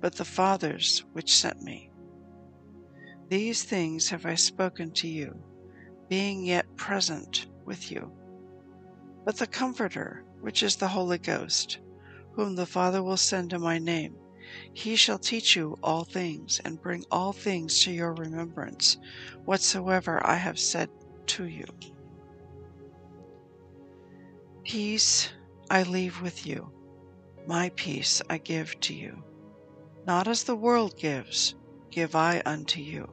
but 0.00 0.14
the 0.14 0.24
Father's 0.24 1.04
which 1.12 1.32
sent 1.34 1.62
me. 1.62 1.90
These 3.28 3.64
things 3.64 4.08
have 4.10 4.26
I 4.26 4.34
spoken 4.34 4.92
to 4.92 5.08
you, 5.08 5.42
being 6.08 6.44
yet 6.44 6.66
present 6.76 7.46
with 7.64 7.90
you. 7.90 8.10
But 9.24 9.36
the 9.36 9.46
Comforter, 9.46 10.24
which 10.40 10.62
is 10.62 10.76
the 10.76 10.88
Holy 10.88 11.18
Ghost, 11.18 11.78
whom 12.32 12.56
the 12.56 12.66
Father 12.66 13.02
will 13.02 13.16
send 13.16 13.52
in 13.52 13.60
my 13.60 13.78
name, 13.78 14.16
he 14.72 14.96
shall 14.96 15.18
teach 15.18 15.56
you 15.56 15.78
all 15.82 16.04
things, 16.04 16.60
and 16.64 16.80
bring 16.80 17.04
all 17.10 17.32
things 17.32 17.82
to 17.82 17.92
your 17.92 18.14
remembrance, 18.14 18.98
whatsoever 19.44 20.24
I 20.26 20.36
have 20.36 20.58
said 20.58 20.90
to 21.26 21.44
you. 21.46 21.64
Peace 24.64 25.30
I 25.70 25.82
leave 25.82 26.20
with 26.20 26.46
you, 26.46 26.72
my 27.46 27.70
peace 27.76 28.22
I 28.30 28.38
give 28.38 28.78
to 28.80 28.94
you. 28.94 29.24
Not 30.06 30.28
as 30.28 30.44
the 30.44 30.56
world 30.56 30.96
gives, 30.96 31.54
give 31.90 32.14
I 32.14 32.42
unto 32.44 32.80
you. 32.80 33.08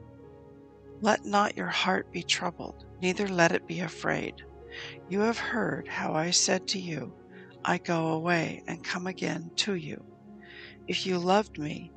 Let 1.00 1.24
not 1.24 1.56
your 1.56 1.68
heart 1.68 2.12
be 2.12 2.22
troubled, 2.22 2.84
neither 3.00 3.28
let 3.28 3.52
it 3.52 3.66
be 3.66 3.80
afraid. 3.80 4.34
You 5.08 5.20
have 5.20 5.38
heard 5.38 5.88
how 5.88 6.14
I 6.14 6.30
said 6.30 6.68
to 6.68 6.78
you, 6.78 7.14
I 7.64 7.78
go 7.78 8.08
away 8.08 8.62
and 8.66 8.84
come 8.84 9.06
again 9.06 9.50
to 9.56 9.74
you. 9.74 10.04
If 10.90 11.06
you 11.06 11.20
loved 11.20 11.56
me, 11.56 11.92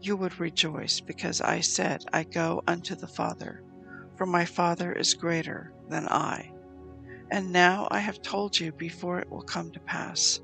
you 0.00 0.16
would 0.16 0.40
rejoice, 0.40 0.98
because 0.98 1.40
I 1.40 1.60
said, 1.60 2.02
I 2.12 2.24
go 2.24 2.60
unto 2.66 2.96
the 2.96 3.06
Father, 3.06 3.62
for 4.16 4.26
my 4.26 4.44
Father 4.44 4.92
is 4.92 5.14
greater 5.14 5.72
than 5.88 6.08
I. 6.08 6.50
And 7.30 7.52
now 7.52 7.86
I 7.88 8.00
have 8.00 8.20
told 8.22 8.58
you 8.58 8.72
before 8.72 9.20
it 9.20 9.30
will 9.30 9.42
come 9.42 9.70
to 9.70 9.78
pass, 9.78 10.40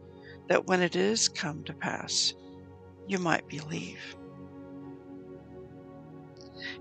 that 0.48 0.68
when 0.68 0.80
it 0.80 0.94
is 0.94 1.28
come 1.28 1.64
to 1.64 1.74
pass, 1.74 2.32
you 3.08 3.18
might 3.18 3.48
believe. 3.48 3.98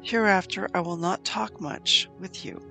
Hereafter 0.03 0.69
I 0.75 0.81
will 0.81 0.97
not 0.97 1.25
talk 1.25 1.59
much 1.59 2.07
with 2.19 2.45
you 2.45 2.61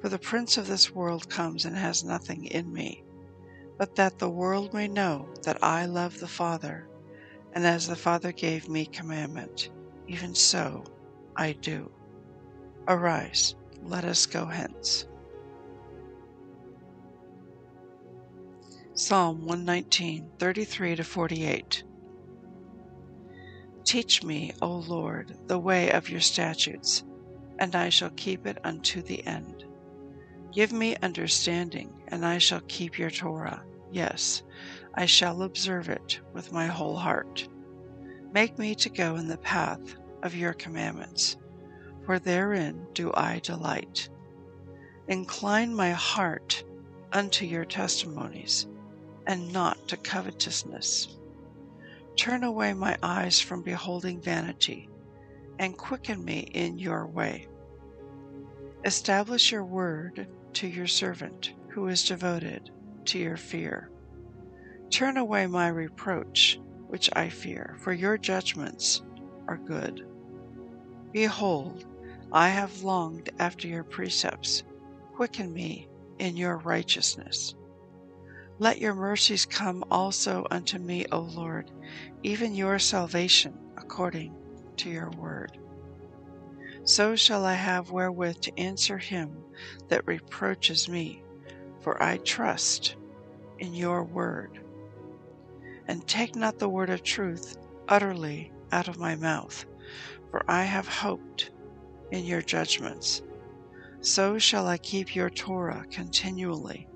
for 0.00 0.08
the 0.08 0.20
prince 0.20 0.56
of 0.56 0.68
this 0.68 0.94
world 0.94 1.28
comes 1.28 1.64
and 1.64 1.76
has 1.76 2.04
nothing 2.04 2.44
in 2.44 2.72
me, 2.72 3.02
but 3.76 3.96
that 3.96 4.20
the 4.20 4.30
world 4.30 4.72
may 4.72 4.86
know 4.86 5.28
that 5.42 5.58
I 5.60 5.86
love 5.86 6.20
the 6.20 6.28
Father, 6.28 6.88
and 7.54 7.66
as 7.66 7.86
the 7.86 7.96
Father 7.96 8.32
gave 8.32 8.68
me 8.68 8.84
commandment, 8.84 9.70
even 10.08 10.34
so 10.34 10.84
I 11.36 11.52
do. 11.52 11.90
Arise, 12.88 13.54
let 13.82 14.04
us 14.04 14.26
go 14.26 14.44
hence. 14.44 15.06
Psalm 18.94 19.40
119, 19.46 20.30
33 20.38 20.96
to 20.96 21.04
48. 21.04 21.84
Teach 23.84 24.22
me, 24.22 24.52
O 24.62 24.76
Lord, 24.76 25.36
the 25.46 25.58
way 25.58 25.90
of 25.90 26.08
your 26.08 26.20
statutes, 26.20 27.04
and 27.58 27.74
I 27.74 27.88
shall 27.88 28.10
keep 28.10 28.46
it 28.46 28.58
unto 28.64 29.02
the 29.02 29.24
end. 29.26 29.64
Give 30.52 30.72
me 30.72 30.96
understanding, 31.02 31.92
and 32.08 32.24
I 32.24 32.38
shall 32.38 32.60
keep 32.68 32.98
your 32.98 33.10
Torah. 33.10 33.62
Yes, 33.90 34.42
I 34.96 35.06
shall 35.06 35.42
observe 35.42 35.88
it 35.88 36.20
with 36.32 36.52
my 36.52 36.66
whole 36.66 36.96
heart. 36.96 37.48
Make 38.32 38.58
me 38.58 38.74
to 38.76 38.88
go 38.88 39.16
in 39.16 39.28
the 39.28 39.38
path 39.38 39.80
of 40.22 40.34
your 40.34 40.52
commandments, 40.52 41.36
for 42.06 42.18
therein 42.18 42.86
do 42.94 43.12
I 43.14 43.40
delight. 43.40 44.08
Incline 45.08 45.74
my 45.74 45.90
heart 45.90 46.64
unto 47.12 47.44
your 47.44 47.64
testimonies, 47.64 48.66
and 49.26 49.52
not 49.52 49.88
to 49.88 49.96
covetousness. 49.96 51.16
Turn 52.16 52.44
away 52.44 52.72
my 52.72 52.96
eyes 53.02 53.40
from 53.40 53.62
beholding 53.62 54.20
vanity, 54.20 54.88
and 55.58 55.76
quicken 55.76 56.24
me 56.24 56.40
in 56.54 56.78
your 56.78 57.06
way. 57.06 57.48
Establish 58.84 59.50
your 59.50 59.64
word 59.64 60.28
to 60.54 60.68
your 60.68 60.86
servant 60.86 61.52
who 61.68 61.88
is 61.88 62.04
devoted 62.04 62.70
to 63.06 63.18
your 63.18 63.36
fear. 63.36 63.90
Turn 64.94 65.16
away 65.16 65.48
my 65.48 65.66
reproach, 65.66 66.60
which 66.86 67.10
I 67.14 67.28
fear, 67.28 67.74
for 67.80 67.92
your 67.92 68.16
judgments 68.16 69.02
are 69.48 69.56
good. 69.56 70.06
Behold, 71.10 71.84
I 72.30 72.50
have 72.50 72.84
longed 72.84 73.28
after 73.40 73.66
your 73.66 73.82
precepts. 73.82 74.62
Quicken 75.16 75.52
me 75.52 75.88
in 76.20 76.36
your 76.36 76.58
righteousness. 76.58 77.56
Let 78.60 78.78
your 78.78 78.94
mercies 78.94 79.44
come 79.44 79.82
also 79.90 80.46
unto 80.52 80.78
me, 80.78 81.06
O 81.10 81.18
Lord, 81.18 81.72
even 82.22 82.54
your 82.54 82.78
salvation 82.78 83.52
according 83.76 84.32
to 84.76 84.90
your 84.90 85.10
word. 85.10 85.58
So 86.84 87.16
shall 87.16 87.44
I 87.44 87.54
have 87.54 87.90
wherewith 87.90 88.42
to 88.42 88.56
answer 88.60 88.98
him 88.98 89.38
that 89.88 90.06
reproaches 90.06 90.88
me, 90.88 91.24
for 91.80 92.00
I 92.00 92.18
trust 92.18 92.94
in 93.58 93.74
your 93.74 94.04
word. 94.04 94.60
And 95.86 96.06
take 96.06 96.34
not 96.34 96.58
the 96.58 96.68
word 96.68 96.90
of 96.90 97.02
truth 97.02 97.56
utterly 97.88 98.52
out 98.72 98.88
of 98.88 98.98
my 98.98 99.14
mouth, 99.14 99.64
for 100.30 100.42
I 100.48 100.64
have 100.64 100.88
hoped 100.88 101.50
in 102.10 102.24
your 102.24 102.42
judgments. 102.42 103.22
So 104.00 104.38
shall 104.38 104.66
I 104.66 104.78
keep 104.78 105.14
your 105.14 105.30
Torah 105.30 105.86
continually, 105.90 106.88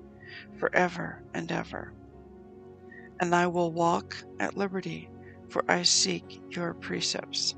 forever 0.57 1.23
and 1.33 1.51
ever. 1.51 1.93
And 3.19 3.35
I 3.35 3.47
will 3.47 3.71
walk 3.71 4.15
at 4.39 4.57
liberty, 4.57 5.09
for 5.49 5.63
I 5.67 5.83
seek 5.83 6.41
your 6.49 6.73
precepts. 6.73 7.55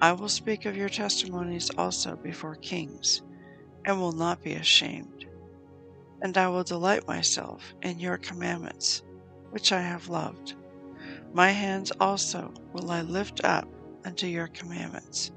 I 0.00 0.12
will 0.12 0.28
speak 0.28 0.64
of 0.64 0.76
your 0.76 0.88
testimonies 0.88 1.70
also 1.76 2.16
before 2.16 2.56
kings, 2.56 3.22
and 3.84 4.00
will 4.00 4.12
not 4.12 4.42
be 4.42 4.54
ashamed. 4.54 5.26
And 6.22 6.36
I 6.36 6.48
will 6.48 6.64
delight 6.64 7.06
myself 7.06 7.74
in 7.82 7.98
your 7.98 8.18
commandments, 8.18 9.02
which 9.50 9.72
I 9.72 9.80
have 9.80 10.08
loved. 10.08 10.54
My 11.32 11.50
hands 11.50 11.92
also 12.00 12.52
will 12.72 12.90
I 12.90 13.02
lift 13.02 13.44
up 13.44 13.68
unto 14.04 14.26
your 14.26 14.48
commandments, 14.48 15.30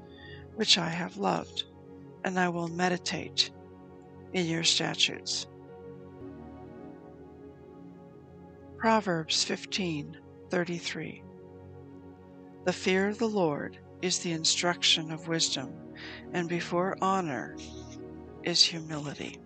which 0.54 0.78
I 0.78 0.88
have 0.88 1.16
loved, 1.16 1.64
and 2.24 2.38
I 2.38 2.48
will 2.48 2.68
meditate 2.68 3.50
in 4.32 4.46
your 4.46 4.64
statutes. 4.64 5.46
Proverbs 8.78 9.44
15:33 9.44 11.22
The 12.64 12.72
fear 12.72 13.08
of 13.08 13.18
the 13.18 13.28
Lord 13.28 13.78
is 14.02 14.18
the 14.18 14.32
instruction 14.32 15.12
of 15.12 15.28
wisdom, 15.28 15.72
and 16.32 16.48
before 16.48 16.96
honor 17.00 17.56
is 18.42 18.62
humility. 18.62 19.41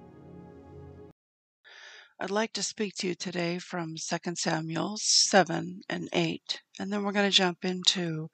I'd 2.18 2.30
like 2.30 2.54
to 2.54 2.62
speak 2.62 2.94
to 2.96 3.08
you 3.08 3.14
today 3.14 3.58
from 3.58 3.96
2 3.96 4.36
Samuel 4.36 4.96
7 4.96 5.82
and 5.86 6.08
8, 6.14 6.62
and 6.78 6.90
then 6.90 7.02
we're 7.02 7.12
going 7.12 7.30
to 7.30 7.36
jump 7.36 7.62
into 7.62 8.30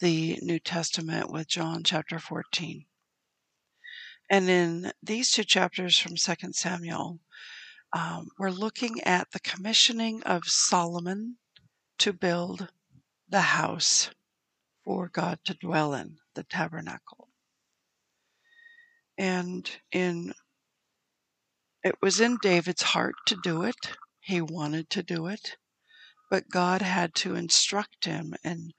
the 0.00 0.36
New 0.42 0.58
Testament 0.58 1.30
with 1.30 1.46
John 1.46 1.84
chapter 1.84 2.18
14. 2.18 2.86
And 4.28 4.50
in 4.50 4.92
these 5.00 5.30
two 5.30 5.44
chapters 5.44 5.96
from 5.96 6.16
2 6.16 6.52
Samuel, 6.54 7.20
um, 7.92 8.30
we're 8.36 8.50
looking 8.50 9.00
at 9.04 9.30
the 9.30 9.38
commissioning 9.38 10.24
of 10.24 10.46
Solomon 10.46 11.36
to 11.98 12.12
build 12.12 12.68
the 13.28 13.42
house 13.42 14.10
for 14.82 15.08
God 15.08 15.38
to 15.44 15.54
dwell 15.54 15.94
in, 15.94 16.18
the 16.34 16.42
tabernacle. 16.42 17.28
And 19.16 19.70
in 19.92 20.34
it 21.84 22.00
was 22.00 22.18
in 22.18 22.38
David's 22.38 22.82
heart 22.82 23.14
to 23.26 23.36
do 23.36 23.62
it. 23.62 23.76
He 24.20 24.40
wanted 24.40 24.88
to 24.90 25.02
do 25.02 25.26
it, 25.26 25.56
but 26.30 26.48
God 26.48 26.80
had 26.80 27.14
to 27.16 27.34
instruct 27.34 28.06
him 28.06 28.34
and 28.42 28.72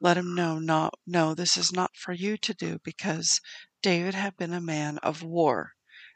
let 0.00 0.16
him 0.16 0.34
know, 0.34 0.58
no, 0.58 0.90
no, 1.06 1.34
this 1.34 1.56
is 1.56 1.70
not 1.72 1.96
for 1.96 2.12
you 2.12 2.36
to 2.38 2.54
do 2.54 2.78
because 2.82 3.40
David 3.82 4.14
had 4.14 4.36
been 4.36 4.54
a 4.54 4.60
man 4.60 4.98
of 4.98 5.22
war 5.22 5.72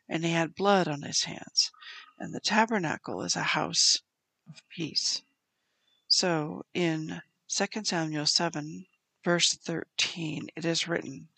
and 0.08 0.24
he 0.24 0.32
had 0.32 0.54
blood 0.54 0.88
on 0.88 1.02
his 1.02 1.24
hands. 1.24 1.70
And 2.18 2.34
the 2.34 2.40
tabernacle 2.40 3.22
is 3.22 3.36
a 3.36 3.42
house 3.42 4.00
of 4.48 4.62
peace. 4.68 5.22
So 6.08 6.64
in 6.74 7.22
2 7.48 7.84
Samuel 7.84 8.26
7, 8.26 8.86
verse 9.24 9.54
13, 9.54 10.48
it 10.56 10.64
is 10.64 10.88
written, 10.88 11.28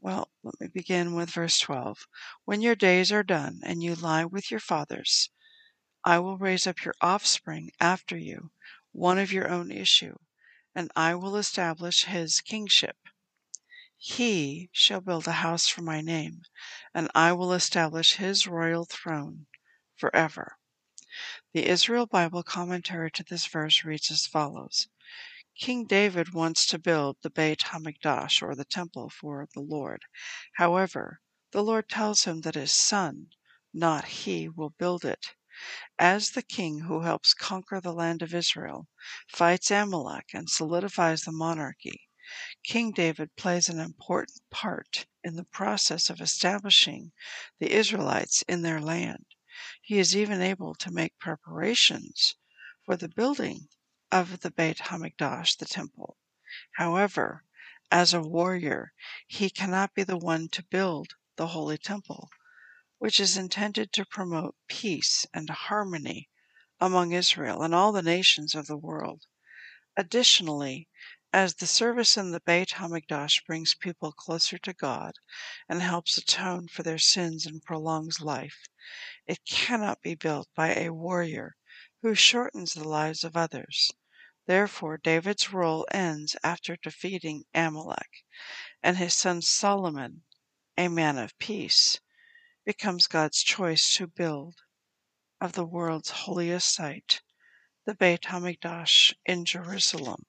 well, 0.00 0.30
let 0.42 0.60
me 0.60 0.68
begin 0.68 1.14
with 1.14 1.30
verse 1.30 1.58
12. 1.58 2.06
When 2.44 2.60
your 2.60 2.74
days 2.74 3.10
are 3.10 3.22
done 3.22 3.60
and 3.62 3.82
you 3.82 3.94
lie 3.94 4.24
with 4.24 4.50
your 4.50 4.60
fathers, 4.60 5.30
I 6.04 6.18
will 6.18 6.38
raise 6.38 6.66
up 6.66 6.84
your 6.84 6.94
offspring 7.00 7.70
after 7.80 8.16
you, 8.16 8.50
one 8.92 9.18
of 9.18 9.32
your 9.32 9.48
own 9.48 9.70
issue, 9.70 10.16
and 10.74 10.90
I 10.94 11.14
will 11.14 11.36
establish 11.36 12.04
his 12.04 12.40
kingship. 12.40 12.96
He 13.96 14.68
shall 14.72 15.00
build 15.00 15.26
a 15.26 15.32
house 15.32 15.66
for 15.66 15.82
my 15.82 16.00
name, 16.00 16.42
and 16.94 17.10
I 17.14 17.32
will 17.32 17.52
establish 17.52 18.14
his 18.14 18.46
royal 18.46 18.84
throne 18.84 19.46
forever. 19.96 20.58
The 21.52 21.66
Israel 21.66 22.06
Bible 22.06 22.42
commentary 22.42 23.10
to 23.12 23.24
this 23.24 23.46
verse 23.46 23.84
reads 23.84 24.10
as 24.10 24.26
follows 24.26 24.88
King 25.58 25.86
David 25.86 26.34
wants 26.34 26.66
to 26.66 26.78
build 26.78 27.16
the 27.22 27.30
Beit 27.30 27.60
Hamikdash, 27.60 28.42
or 28.42 28.54
the 28.54 28.66
temple 28.66 29.08
for 29.08 29.48
the 29.54 29.62
Lord. 29.62 30.02
However, 30.56 31.22
the 31.52 31.62
Lord 31.62 31.88
tells 31.88 32.24
him 32.24 32.42
that 32.42 32.56
his 32.56 32.72
son, 32.72 33.30
not 33.72 34.04
he, 34.04 34.50
will 34.50 34.68
build 34.68 35.02
it. 35.02 35.34
As 35.98 36.28
the 36.32 36.42
king 36.42 36.80
who 36.80 37.00
helps 37.00 37.32
conquer 37.32 37.80
the 37.80 37.94
land 37.94 38.20
of 38.20 38.34
Israel, 38.34 38.86
fights 39.28 39.70
Amalek, 39.70 40.26
and 40.34 40.50
solidifies 40.50 41.22
the 41.22 41.32
monarchy, 41.32 42.02
King 42.62 42.92
David 42.92 43.34
plays 43.36 43.70
an 43.70 43.80
important 43.80 44.42
part 44.50 45.06
in 45.24 45.36
the 45.36 45.44
process 45.44 46.10
of 46.10 46.20
establishing 46.20 47.12
the 47.60 47.72
Israelites 47.72 48.42
in 48.42 48.60
their 48.60 48.82
land. 48.82 49.24
He 49.80 49.98
is 49.98 50.14
even 50.14 50.42
able 50.42 50.74
to 50.74 50.90
make 50.92 51.18
preparations 51.18 52.34
for 52.84 52.94
the 52.94 53.08
building 53.08 53.68
of 54.16 54.40
the 54.40 54.50
Beit 54.50 54.78
Hamikdash, 54.78 55.58
the 55.58 55.66
temple. 55.66 56.16
However, 56.76 57.44
as 57.90 58.14
a 58.14 58.22
warrior, 58.22 58.94
he 59.26 59.50
cannot 59.50 59.92
be 59.92 60.04
the 60.04 60.16
one 60.16 60.48
to 60.52 60.64
build 60.64 61.08
the 61.36 61.48
holy 61.48 61.76
temple, 61.76 62.30
which 62.96 63.20
is 63.20 63.36
intended 63.36 63.92
to 63.92 64.06
promote 64.06 64.56
peace 64.68 65.26
and 65.34 65.50
harmony 65.50 66.30
among 66.80 67.12
Israel 67.12 67.62
and 67.62 67.74
all 67.74 67.92
the 67.92 68.00
nations 68.00 68.54
of 68.54 68.66
the 68.66 68.78
world. 68.78 69.26
Additionally, 69.98 70.88
as 71.30 71.56
the 71.56 71.66
service 71.66 72.16
in 72.16 72.30
the 72.30 72.40
Beit 72.40 72.70
Hamikdash 72.70 73.44
brings 73.46 73.74
people 73.74 74.12
closer 74.12 74.56
to 74.56 74.72
God 74.72 75.12
and 75.68 75.82
helps 75.82 76.16
atone 76.16 76.68
for 76.68 76.82
their 76.82 76.98
sins 76.98 77.44
and 77.44 77.62
prolongs 77.62 78.22
life, 78.22 78.64
it 79.26 79.44
cannot 79.44 80.00
be 80.00 80.14
built 80.14 80.48
by 80.54 80.74
a 80.74 80.88
warrior 80.88 81.54
who 82.00 82.14
shortens 82.14 82.72
the 82.72 82.88
lives 82.88 83.22
of 83.22 83.36
others. 83.36 83.92
Therefore 84.46 84.96
David's 84.96 85.52
rule 85.52 85.86
ends 85.90 86.36
after 86.44 86.76
defeating 86.76 87.46
Amalek, 87.52 88.24
and 88.80 88.96
his 88.96 89.12
son 89.12 89.42
Solomon, 89.42 90.22
a 90.76 90.86
man 90.86 91.18
of 91.18 91.36
peace, 91.38 91.98
becomes 92.64 93.08
God's 93.08 93.42
choice 93.42 93.92
to 93.96 94.06
build 94.06 94.62
of 95.40 95.54
the 95.54 95.64
world's 95.64 96.10
holiest 96.10 96.72
site, 96.72 97.22
the 97.86 97.94
Beit 97.96 98.26
Hamikdash 98.26 99.14
in 99.24 99.44
Jerusalem. 99.44 100.26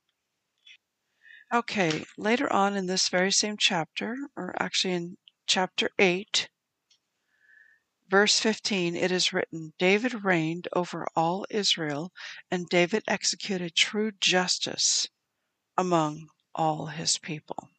Okay, 1.53 2.03
later 2.17 2.51
on 2.51 2.75
in 2.75 2.87
this 2.87 3.09
very 3.09 3.31
same 3.31 3.55
chapter, 3.55 4.17
or 4.35 4.55
actually 4.59 4.93
in 4.95 5.17
chapter 5.45 5.91
8, 5.99 6.49
verse 8.09 8.39
15, 8.39 8.95
it 8.95 9.11
is 9.11 9.33
written 9.33 9.73
David 9.77 10.23
reigned 10.23 10.67
over 10.73 11.05
all 11.15 11.45
Israel, 11.49 12.13
and 12.49 12.69
David 12.69 13.03
executed 13.07 13.75
true 13.75 14.11
justice 14.11 15.09
among 15.77 16.29
all 16.55 16.87
his 16.87 17.17
people. 17.17 17.69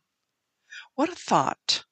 What 0.94 1.08
a 1.08 1.14
thought! 1.14 1.84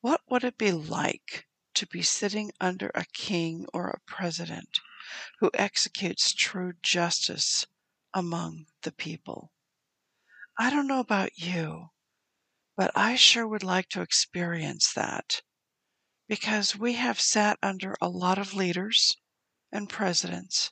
What 0.00 0.20
would 0.28 0.42
it 0.42 0.58
be 0.58 0.72
like 0.72 1.46
to 1.74 1.86
be 1.86 2.02
sitting 2.02 2.50
under 2.60 2.90
a 2.94 3.06
king 3.12 3.66
or 3.72 3.88
a 3.88 4.00
president 4.00 4.80
who 5.38 5.50
executes 5.54 6.34
true 6.34 6.72
justice 6.82 7.66
among 8.12 8.66
the 8.82 8.92
people? 8.92 9.52
I 10.58 10.70
don't 10.70 10.86
know 10.88 11.00
about 11.00 11.38
you, 11.38 11.90
but 12.76 12.90
I 12.96 13.14
sure 13.14 13.46
would 13.46 13.62
like 13.62 13.88
to 13.90 14.02
experience 14.02 14.92
that 14.94 15.42
because 16.26 16.76
we 16.76 16.94
have 16.94 17.20
sat 17.20 17.58
under 17.62 17.96
a 18.00 18.08
lot 18.08 18.38
of 18.38 18.54
leaders 18.54 19.16
and 19.70 19.88
presidents 19.88 20.70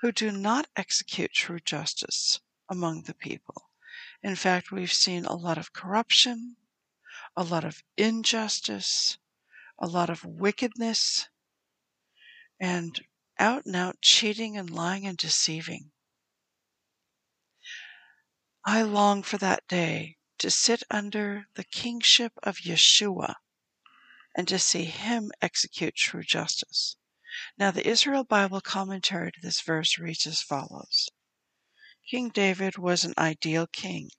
who 0.00 0.12
do 0.12 0.30
not 0.30 0.68
execute 0.76 1.32
true 1.32 1.58
justice 1.58 2.40
among 2.68 3.02
the 3.02 3.14
people. 3.14 3.70
In 4.22 4.36
fact, 4.36 4.70
we've 4.70 4.92
seen 4.92 5.24
a 5.24 5.34
lot 5.34 5.58
of 5.58 5.72
corruption, 5.72 6.56
a 7.36 7.42
lot 7.42 7.64
of 7.64 7.82
injustice, 7.96 9.18
a 9.78 9.86
lot 9.86 10.10
of 10.10 10.24
wickedness, 10.24 11.28
and 12.60 13.00
out 13.38 13.64
and 13.64 13.76
out 13.76 14.00
cheating 14.02 14.56
and 14.56 14.68
lying 14.68 15.06
and 15.06 15.16
deceiving. 15.16 15.92
I 18.64 18.82
long 18.82 19.22
for 19.22 19.38
that 19.38 19.66
day 19.68 20.16
to 20.38 20.50
sit 20.50 20.82
under 20.90 21.46
the 21.54 21.64
kingship 21.64 22.32
of 22.42 22.58
Yeshua 22.58 23.36
and 24.38 24.46
to 24.46 24.56
see 24.56 24.84
him 24.84 25.32
execute 25.42 25.96
true 25.96 26.22
justice. 26.22 26.96
Now, 27.58 27.72
the 27.72 27.84
Israel 27.84 28.22
Bible 28.22 28.60
commentary 28.60 29.32
to 29.32 29.40
this 29.42 29.60
verse 29.60 29.98
reads 29.98 30.28
as 30.28 30.40
follows 30.40 31.08
King 32.08 32.28
David 32.28 32.78
was 32.78 33.02
an 33.02 33.14
ideal 33.18 33.66
king, 33.66 34.10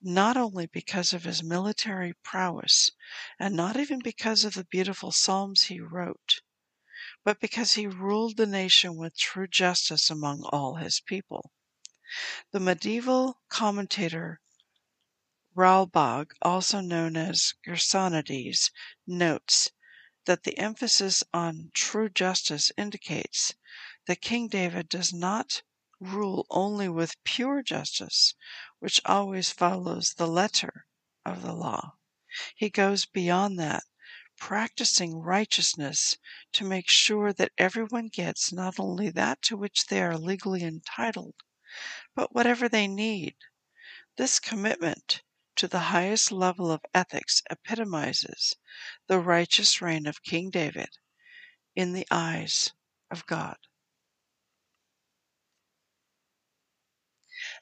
not 0.00 0.36
only 0.36 0.66
because 0.66 1.12
of 1.12 1.22
his 1.22 1.44
military 1.44 2.12
prowess, 2.24 2.90
and 3.38 3.54
not 3.54 3.76
even 3.76 4.00
because 4.00 4.44
of 4.44 4.54
the 4.54 4.64
beautiful 4.64 5.12
Psalms 5.12 5.62
he 5.64 5.78
wrote, 5.78 6.40
but 7.22 7.38
because 7.38 7.74
he 7.74 7.86
ruled 7.86 8.36
the 8.36 8.46
nation 8.46 8.96
with 8.96 9.16
true 9.16 9.46
justice 9.46 10.10
among 10.10 10.42
all 10.50 10.74
his 10.74 10.98
people. 10.98 11.52
The 12.50 12.58
medieval 12.58 13.38
commentator 13.48 14.40
Ralbag, 15.54 16.32
also 16.40 16.80
known 16.80 17.14
as 17.14 17.52
Gersonides, 17.62 18.70
notes 19.06 19.70
that 20.24 20.44
the 20.44 20.56
emphasis 20.56 21.22
on 21.34 21.70
true 21.74 22.08
justice 22.08 22.72
indicates 22.78 23.54
that 24.06 24.22
King 24.22 24.48
David 24.48 24.88
does 24.88 25.12
not 25.12 25.62
rule 26.00 26.46
only 26.48 26.88
with 26.88 27.22
pure 27.22 27.62
justice, 27.62 28.34
which 28.78 28.98
always 29.04 29.50
follows 29.52 30.14
the 30.14 30.26
letter 30.26 30.86
of 31.26 31.42
the 31.42 31.52
law. 31.52 31.96
He 32.56 32.70
goes 32.70 33.04
beyond 33.04 33.58
that, 33.58 33.84
practicing 34.38 35.16
righteousness 35.18 36.16
to 36.52 36.64
make 36.64 36.88
sure 36.88 37.30
that 37.34 37.52
everyone 37.58 38.08
gets 38.08 38.54
not 38.54 38.80
only 38.80 39.10
that 39.10 39.42
to 39.42 39.58
which 39.58 39.84
they 39.88 40.00
are 40.02 40.16
legally 40.16 40.62
entitled, 40.62 41.34
but 42.14 42.34
whatever 42.34 42.70
they 42.70 42.88
need. 42.88 43.36
This 44.16 44.40
commitment 44.40 45.22
to 45.56 45.68
the 45.68 45.78
highest 45.78 46.32
level 46.32 46.70
of 46.70 46.80
ethics 46.94 47.42
epitomizes 47.50 48.56
the 49.06 49.18
righteous 49.18 49.82
reign 49.82 50.06
of 50.06 50.22
King 50.22 50.50
David 50.50 50.98
in 51.74 51.92
the 51.92 52.06
eyes 52.10 52.72
of 53.10 53.26
God. 53.26 53.56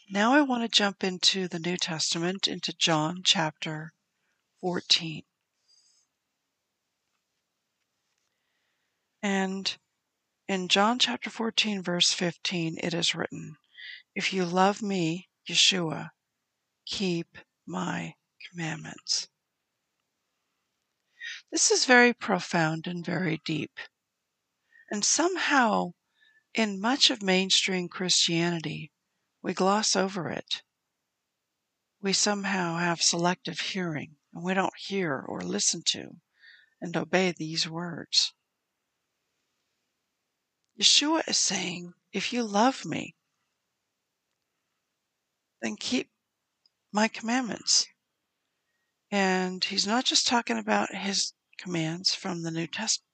Now 0.09 0.35
I 0.35 0.42
want 0.42 0.62
to 0.62 0.68
jump 0.68 1.05
into 1.05 1.46
the 1.46 1.59
New 1.59 1.76
Testament, 1.76 2.48
into 2.48 2.72
John 2.72 3.22
chapter 3.24 3.92
14. 4.61 5.22
And 9.22 9.76
in 10.48 10.68
John 10.68 10.98
chapter 10.98 11.31
14, 11.31 11.83
verse 11.83 12.12
15, 12.12 12.79
it 12.83 12.92
is 12.92 13.14
written, 13.14 13.57
If 14.14 14.33
you 14.33 14.44
love 14.44 14.83
me, 14.83 15.29
Yeshua, 15.48 16.11
keep 16.87 17.38
my 17.71 18.15
commandments. 18.51 19.29
This 21.51 21.71
is 21.71 21.85
very 21.85 22.13
profound 22.13 22.87
and 22.87 23.05
very 23.05 23.41
deep. 23.45 23.79
And 24.91 25.05
somehow, 25.05 25.93
in 26.55 26.81
much 26.81 27.11
of 27.11 27.23
mainstream 27.23 27.89
Christianity, 27.89 28.91
we 29.43 29.55
gloss 29.55 29.95
over 29.95 30.29
it. 30.29 30.63
We 32.03 32.13
somehow 32.13 32.79
have 32.79 33.03
selective 33.03 33.61
hearing, 33.61 34.17
and 34.35 34.43
we 34.43 34.55
don't 34.55 34.77
hear 34.77 35.25
or 35.27 35.41
listen 35.43 35.83
to 35.87 36.17
and 36.81 36.97
obey 36.97 37.33
these 37.33 37.69
words. 37.69 38.33
Yeshua 40.81 41.29
is 41.29 41.37
saying, 41.37 41.93
if 42.13 42.33
you 42.33 42.43
love 42.43 42.85
me, 42.85 43.15
then 45.61 45.77
keep 45.77 46.09
my 46.92 47.09
commandments. 47.09 47.87
And 49.11 49.62
he's 49.64 49.87
not 49.87 50.05
just 50.05 50.26
talking 50.26 50.59
about 50.59 50.94
his 50.94 51.33
commands 51.59 52.14
from 52.14 52.42
the 52.42 52.50
New 52.50 52.66
Testament. 52.66 53.07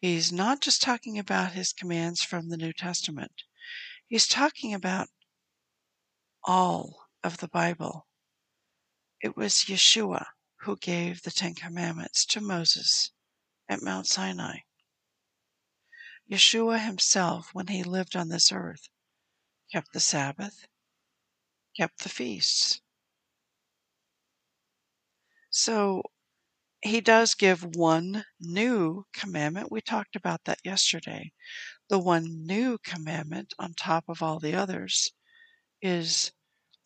He's 0.00 0.30
not 0.30 0.60
just 0.60 0.80
talking 0.80 1.18
about 1.18 1.52
his 1.52 1.72
commands 1.72 2.22
from 2.22 2.48
the 2.48 2.56
New 2.56 2.72
Testament. 2.72 3.32
He's 4.06 4.28
talking 4.28 4.72
about 4.72 5.08
all 6.44 7.08
of 7.24 7.38
the 7.38 7.48
Bible. 7.48 8.06
It 9.20 9.36
was 9.36 9.64
Yeshua 9.66 10.24
who 10.60 10.76
gave 10.76 11.22
the 11.22 11.30
Ten 11.30 11.54
Commandments 11.54 12.24
to 12.26 12.40
Moses 12.40 13.10
at 13.68 13.82
Mount 13.82 14.06
Sinai. 14.06 14.58
Yeshua 16.30 16.84
himself, 16.84 17.50
when 17.52 17.66
he 17.66 17.82
lived 17.82 18.14
on 18.14 18.28
this 18.28 18.52
earth, 18.52 18.88
kept 19.72 19.92
the 19.92 20.00
Sabbath, 20.00 20.66
kept 21.76 22.02
the 22.02 22.08
feasts. 22.08 22.82
So 25.50 26.02
he 26.82 27.00
does 27.00 27.34
give 27.34 27.76
one 27.76 28.24
new 28.40 29.06
commandment. 29.12 29.72
We 29.72 29.80
talked 29.80 30.16
about 30.16 30.44
that 30.44 30.60
yesterday. 30.64 31.32
The 31.88 31.98
one 31.98 32.46
new 32.46 32.78
commandment 32.78 33.54
on 33.58 33.74
top 33.74 34.04
of 34.08 34.22
all 34.22 34.38
the 34.38 34.54
others 34.54 35.12
is 35.82 36.32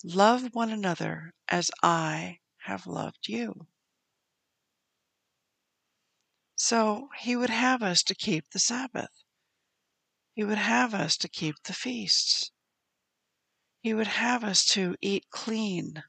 love 0.05 0.55
one 0.55 0.71
another 0.71 1.35
as 1.49 1.71
I 1.83 2.39
have 2.63 2.87
loved 2.87 3.29
you. 3.29 3.67
So 6.55 7.11
he 7.19 7.35
would 7.35 7.51
have 7.51 7.83
us 7.83 8.05
to 8.05 8.15
keep 8.15 8.51
the 8.51 8.61
Sabbath. 8.61 9.25
He 10.35 10.45
would 10.45 10.59
have 10.59 10.95
us 10.95 11.17
to 11.17 11.29
keep 11.29 11.57
the 11.65 11.75
feasts. 11.75 12.52
He 13.83 13.95
would 13.95 14.07
have 14.07 14.45
us 14.45 14.65
to 14.67 14.97
eat 15.01 15.29
clean. 15.31 16.05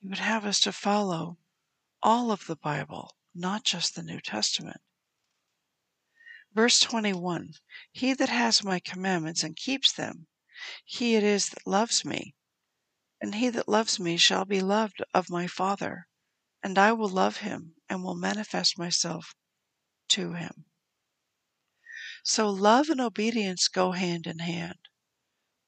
He 0.00 0.08
would 0.08 0.18
have 0.18 0.44
us 0.44 0.58
to 0.60 0.72
follow 0.72 1.38
all 2.02 2.32
of 2.32 2.46
the 2.46 2.56
Bible, 2.56 3.16
not 3.32 3.62
just 3.62 3.94
the 3.94 4.02
New 4.02 4.20
Testament. 4.20 4.80
Verse 6.52 6.80
21 6.80 7.54
He 7.92 8.14
that 8.14 8.30
has 8.30 8.64
my 8.64 8.80
commandments 8.80 9.44
and 9.44 9.54
keeps 9.54 9.92
them, 9.92 10.26
he 10.84 11.14
it 11.14 11.22
is 11.22 11.50
that 11.50 11.68
loves 11.68 12.04
me. 12.04 12.34
And 13.20 13.36
he 13.36 13.48
that 13.50 13.68
loves 13.68 14.00
me 14.00 14.16
shall 14.16 14.44
be 14.44 14.60
loved 14.60 15.04
of 15.14 15.30
my 15.30 15.46
Father, 15.46 16.08
and 16.64 16.76
I 16.76 16.92
will 16.92 17.08
love 17.08 17.36
him 17.36 17.76
and 17.88 18.02
will 18.02 18.16
manifest 18.16 18.76
myself 18.76 19.36
to 20.08 20.32
him. 20.32 20.64
So 22.24 22.50
love 22.50 22.88
and 22.88 23.00
obedience 23.00 23.68
go 23.68 23.92
hand 23.92 24.26
in 24.26 24.40
hand. 24.40 24.81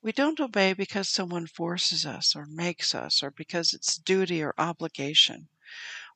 We 0.04 0.12
don't 0.12 0.38
obey 0.38 0.74
because 0.74 1.08
someone 1.08 1.46
forces 1.46 2.04
us 2.04 2.36
or 2.36 2.44
makes 2.44 2.94
us 2.94 3.22
or 3.22 3.30
because 3.30 3.72
it's 3.72 3.96
duty 3.96 4.42
or 4.42 4.52
obligation. 4.58 5.48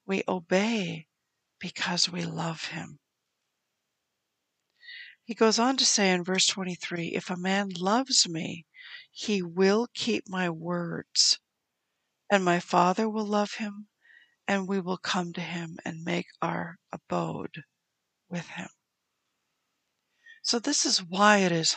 We 0.05 0.25
obey 0.29 1.07
because 1.59 2.07
we 2.07 2.27
love 2.27 2.67
him. 2.67 2.99
He 5.25 5.33
goes 5.33 5.59
on 5.59 5.79
to 5.79 5.87
say 5.87 6.13
in 6.13 6.23
verse 6.23 6.47
23 6.49 7.15
If 7.15 7.31
a 7.31 7.37
man 7.39 7.71
loves 7.71 8.29
me, 8.29 8.67
he 9.11 9.41
will 9.41 9.89
keep 9.95 10.29
my 10.29 10.51
words, 10.51 11.39
and 12.29 12.45
my 12.45 12.61
Father 12.61 13.09
will 13.09 13.27
love 13.27 13.55
him, 13.55 13.89
and 14.47 14.69
we 14.69 14.81
will 14.81 14.99
come 14.99 15.33
to 15.33 15.41
him 15.41 15.79
and 15.83 16.05
make 16.05 16.27
our 16.43 16.79
abode 16.93 17.65
with 18.29 18.49
him. 18.49 18.69
So, 20.43 20.59
this 20.59 20.85
is 20.85 21.03
why 21.03 21.39
it 21.39 21.53
is 21.53 21.75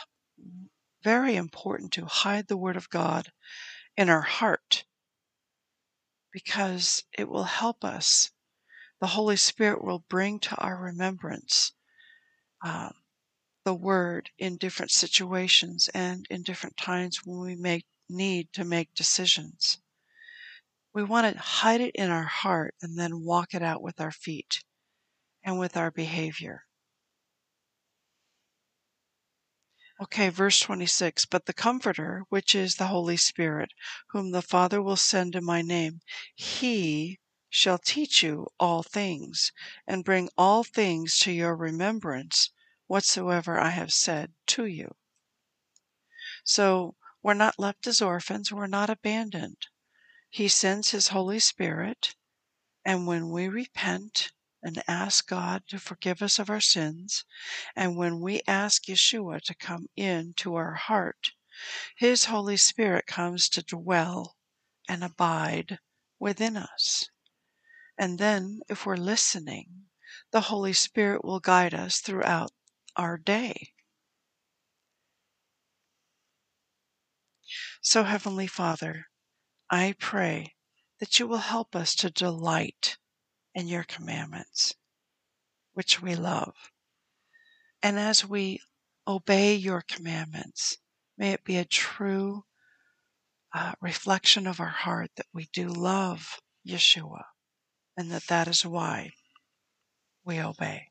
very 1.02 1.36
important 1.36 1.92
to 1.92 2.06
hide 2.06 2.48
the 2.48 2.56
Word 2.56 2.76
of 2.76 2.90
God 2.90 3.32
in 3.96 4.08
our 4.08 4.22
heart 4.22 4.84
because 6.32 7.04
it 7.16 7.28
will 7.28 7.44
help 7.44 7.84
us. 7.84 8.30
The 9.00 9.08
Holy 9.08 9.36
Spirit 9.36 9.84
will 9.84 10.04
bring 10.08 10.38
to 10.40 10.56
our 10.56 10.76
remembrance 10.76 11.72
um, 12.64 12.92
the 13.64 13.74
Word 13.74 14.30
in 14.38 14.56
different 14.56 14.90
situations 14.90 15.88
and 15.94 16.26
in 16.30 16.42
different 16.42 16.76
times 16.76 17.20
when 17.24 17.40
we 17.40 17.56
make 17.56 17.84
need 18.08 18.52
to 18.52 18.64
make 18.64 18.94
decisions. 18.94 19.78
We 20.94 21.02
want 21.02 21.32
to 21.32 21.40
hide 21.40 21.80
it 21.80 21.94
in 21.94 22.10
our 22.10 22.24
heart 22.24 22.74
and 22.82 22.98
then 22.98 23.24
walk 23.24 23.54
it 23.54 23.62
out 23.62 23.82
with 23.82 24.00
our 24.00 24.10
feet 24.10 24.62
and 25.42 25.58
with 25.58 25.76
our 25.76 25.90
behavior. 25.90 26.64
Okay, 30.02 30.30
verse 30.30 30.58
26 30.58 31.26
But 31.26 31.46
the 31.46 31.52
Comforter, 31.52 32.24
which 32.28 32.56
is 32.56 32.74
the 32.74 32.88
Holy 32.88 33.16
Spirit, 33.16 33.70
whom 34.08 34.32
the 34.32 34.42
Father 34.42 34.82
will 34.82 34.96
send 34.96 35.36
in 35.36 35.44
my 35.44 35.62
name, 35.62 36.00
he 36.34 37.20
shall 37.48 37.78
teach 37.78 38.20
you 38.20 38.48
all 38.58 38.82
things, 38.82 39.52
and 39.86 40.04
bring 40.04 40.28
all 40.36 40.64
things 40.64 41.20
to 41.20 41.30
your 41.30 41.54
remembrance 41.54 42.50
whatsoever 42.88 43.60
I 43.60 43.70
have 43.70 43.92
said 43.92 44.34
to 44.48 44.66
you. 44.66 44.96
So 46.42 46.96
we're 47.22 47.34
not 47.34 47.60
left 47.60 47.86
as 47.86 48.02
orphans, 48.02 48.50
we're 48.50 48.66
not 48.66 48.90
abandoned. 48.90 49.68
He 50.28 50.48
sends 50.48 50.90
His 50.90 51.08
Holy 51.08 51.38
Spirit, 51.38 52.16
and 52.84 53.06
when 53.06 53.30
we 53.30 53.46
repent, 53.46 54.32
and 54.62 54.82
ask 54.86 55.26
God 55.26 55.64
to 55.68 55.78
forgive 55.78 56.22
us 56.22 56.38
of 56.38 56.48
our 56.48 56.60
sins, 56.60 57.24
and 57.74 57.96
when 57.96 58.20
we 58.20 58.42
ask 58.46 58.84
Yeshua 58.84 59.40
to 59.42 59.54
come 59.54 59.88
into 59.96 60.54
our 60.54 60.74
heart, 60.74 61.32
His 61.96 62.26
Holy 62.26 62.56
Spirit 62.56 63.06
comes 63.06 63.48
to 63.50 63.62
dwell 63.62 64.36
and 64.88 65.02
abide 65.02 65.78
within 66.18 66.56
us. 66.56 67.08
And 67.98 68.18
then, 68.18 68.60
if 68.68 68.86
we're 68.86 68.96
listening, 68.96 69.86
the 70.30 70.42
Holy 70.42 70.72
Spirit 70.72 71.24
will 71.24 71.40
guide 71.40 71.74
us 71.74 71.98
throughout 71.98 72.52
our 72.96 73.18
day. 73.18 73.72
So, 77.80 78.04
Heavenly 78.04 78.46
Father, 78.46 79.08
I 79.68 79.94
pray 79.98 80.54
that 81.00 81.18
you 81.18 81.26
will 81.26 81.38
help 81.38 81.74
us 81.74 81.94
to 81.96 82.10
delight 82.10 82.96
in 83.54 83.68
your 83.68 83.84
commandments, 83.84 84.74
which 85.72 86.02
we 86.02 86.14
love. 86.14 86.54
And 87.82 87.98
as 87.98 88.26
we 88.26 88.60
obey 89.06 89.54
your 89.54 89.82
commandments, 89.82 90.78
may 91.18 91.32
it 91.32 91.44
be 91.44 91.56
a 91.58 91.64
true 91.64 92.44
uh, 93.54 93.74
reflection 93.80 94.46
of 94.46 94.60
our 94.60 94.66
heart 94.66 95.10
that 95.16 95.26
we 95.34 95.48
do 95.52 95.68
love 95.68 96.38
Yeshua 96.66 97.24
and 97.96 98.10
that 98.10 98.26
that 98.28 98.48
is 98.48 98.64
why 98.64 99.10
we 100.24 100.40
obey. 100.40 100.88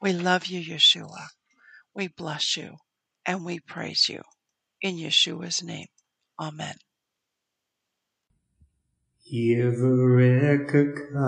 We 0.00 0.12
love 0.12 0.46
you, 0.46 0.60
Yeshua. 0.60 1.28
We 1.94 2.08
bless 2.08 2.56
you 2.56 2.76
and 3.26 3.44
we 3.44 3.60
praise 3.60 4.08
you. 4.08 4.22
In 4.80 4.96
Yeshua's 4.96 5.62
name, 5.62 5.88
Amen. 6.38 6.76
Yevrekaka 9.30 11.20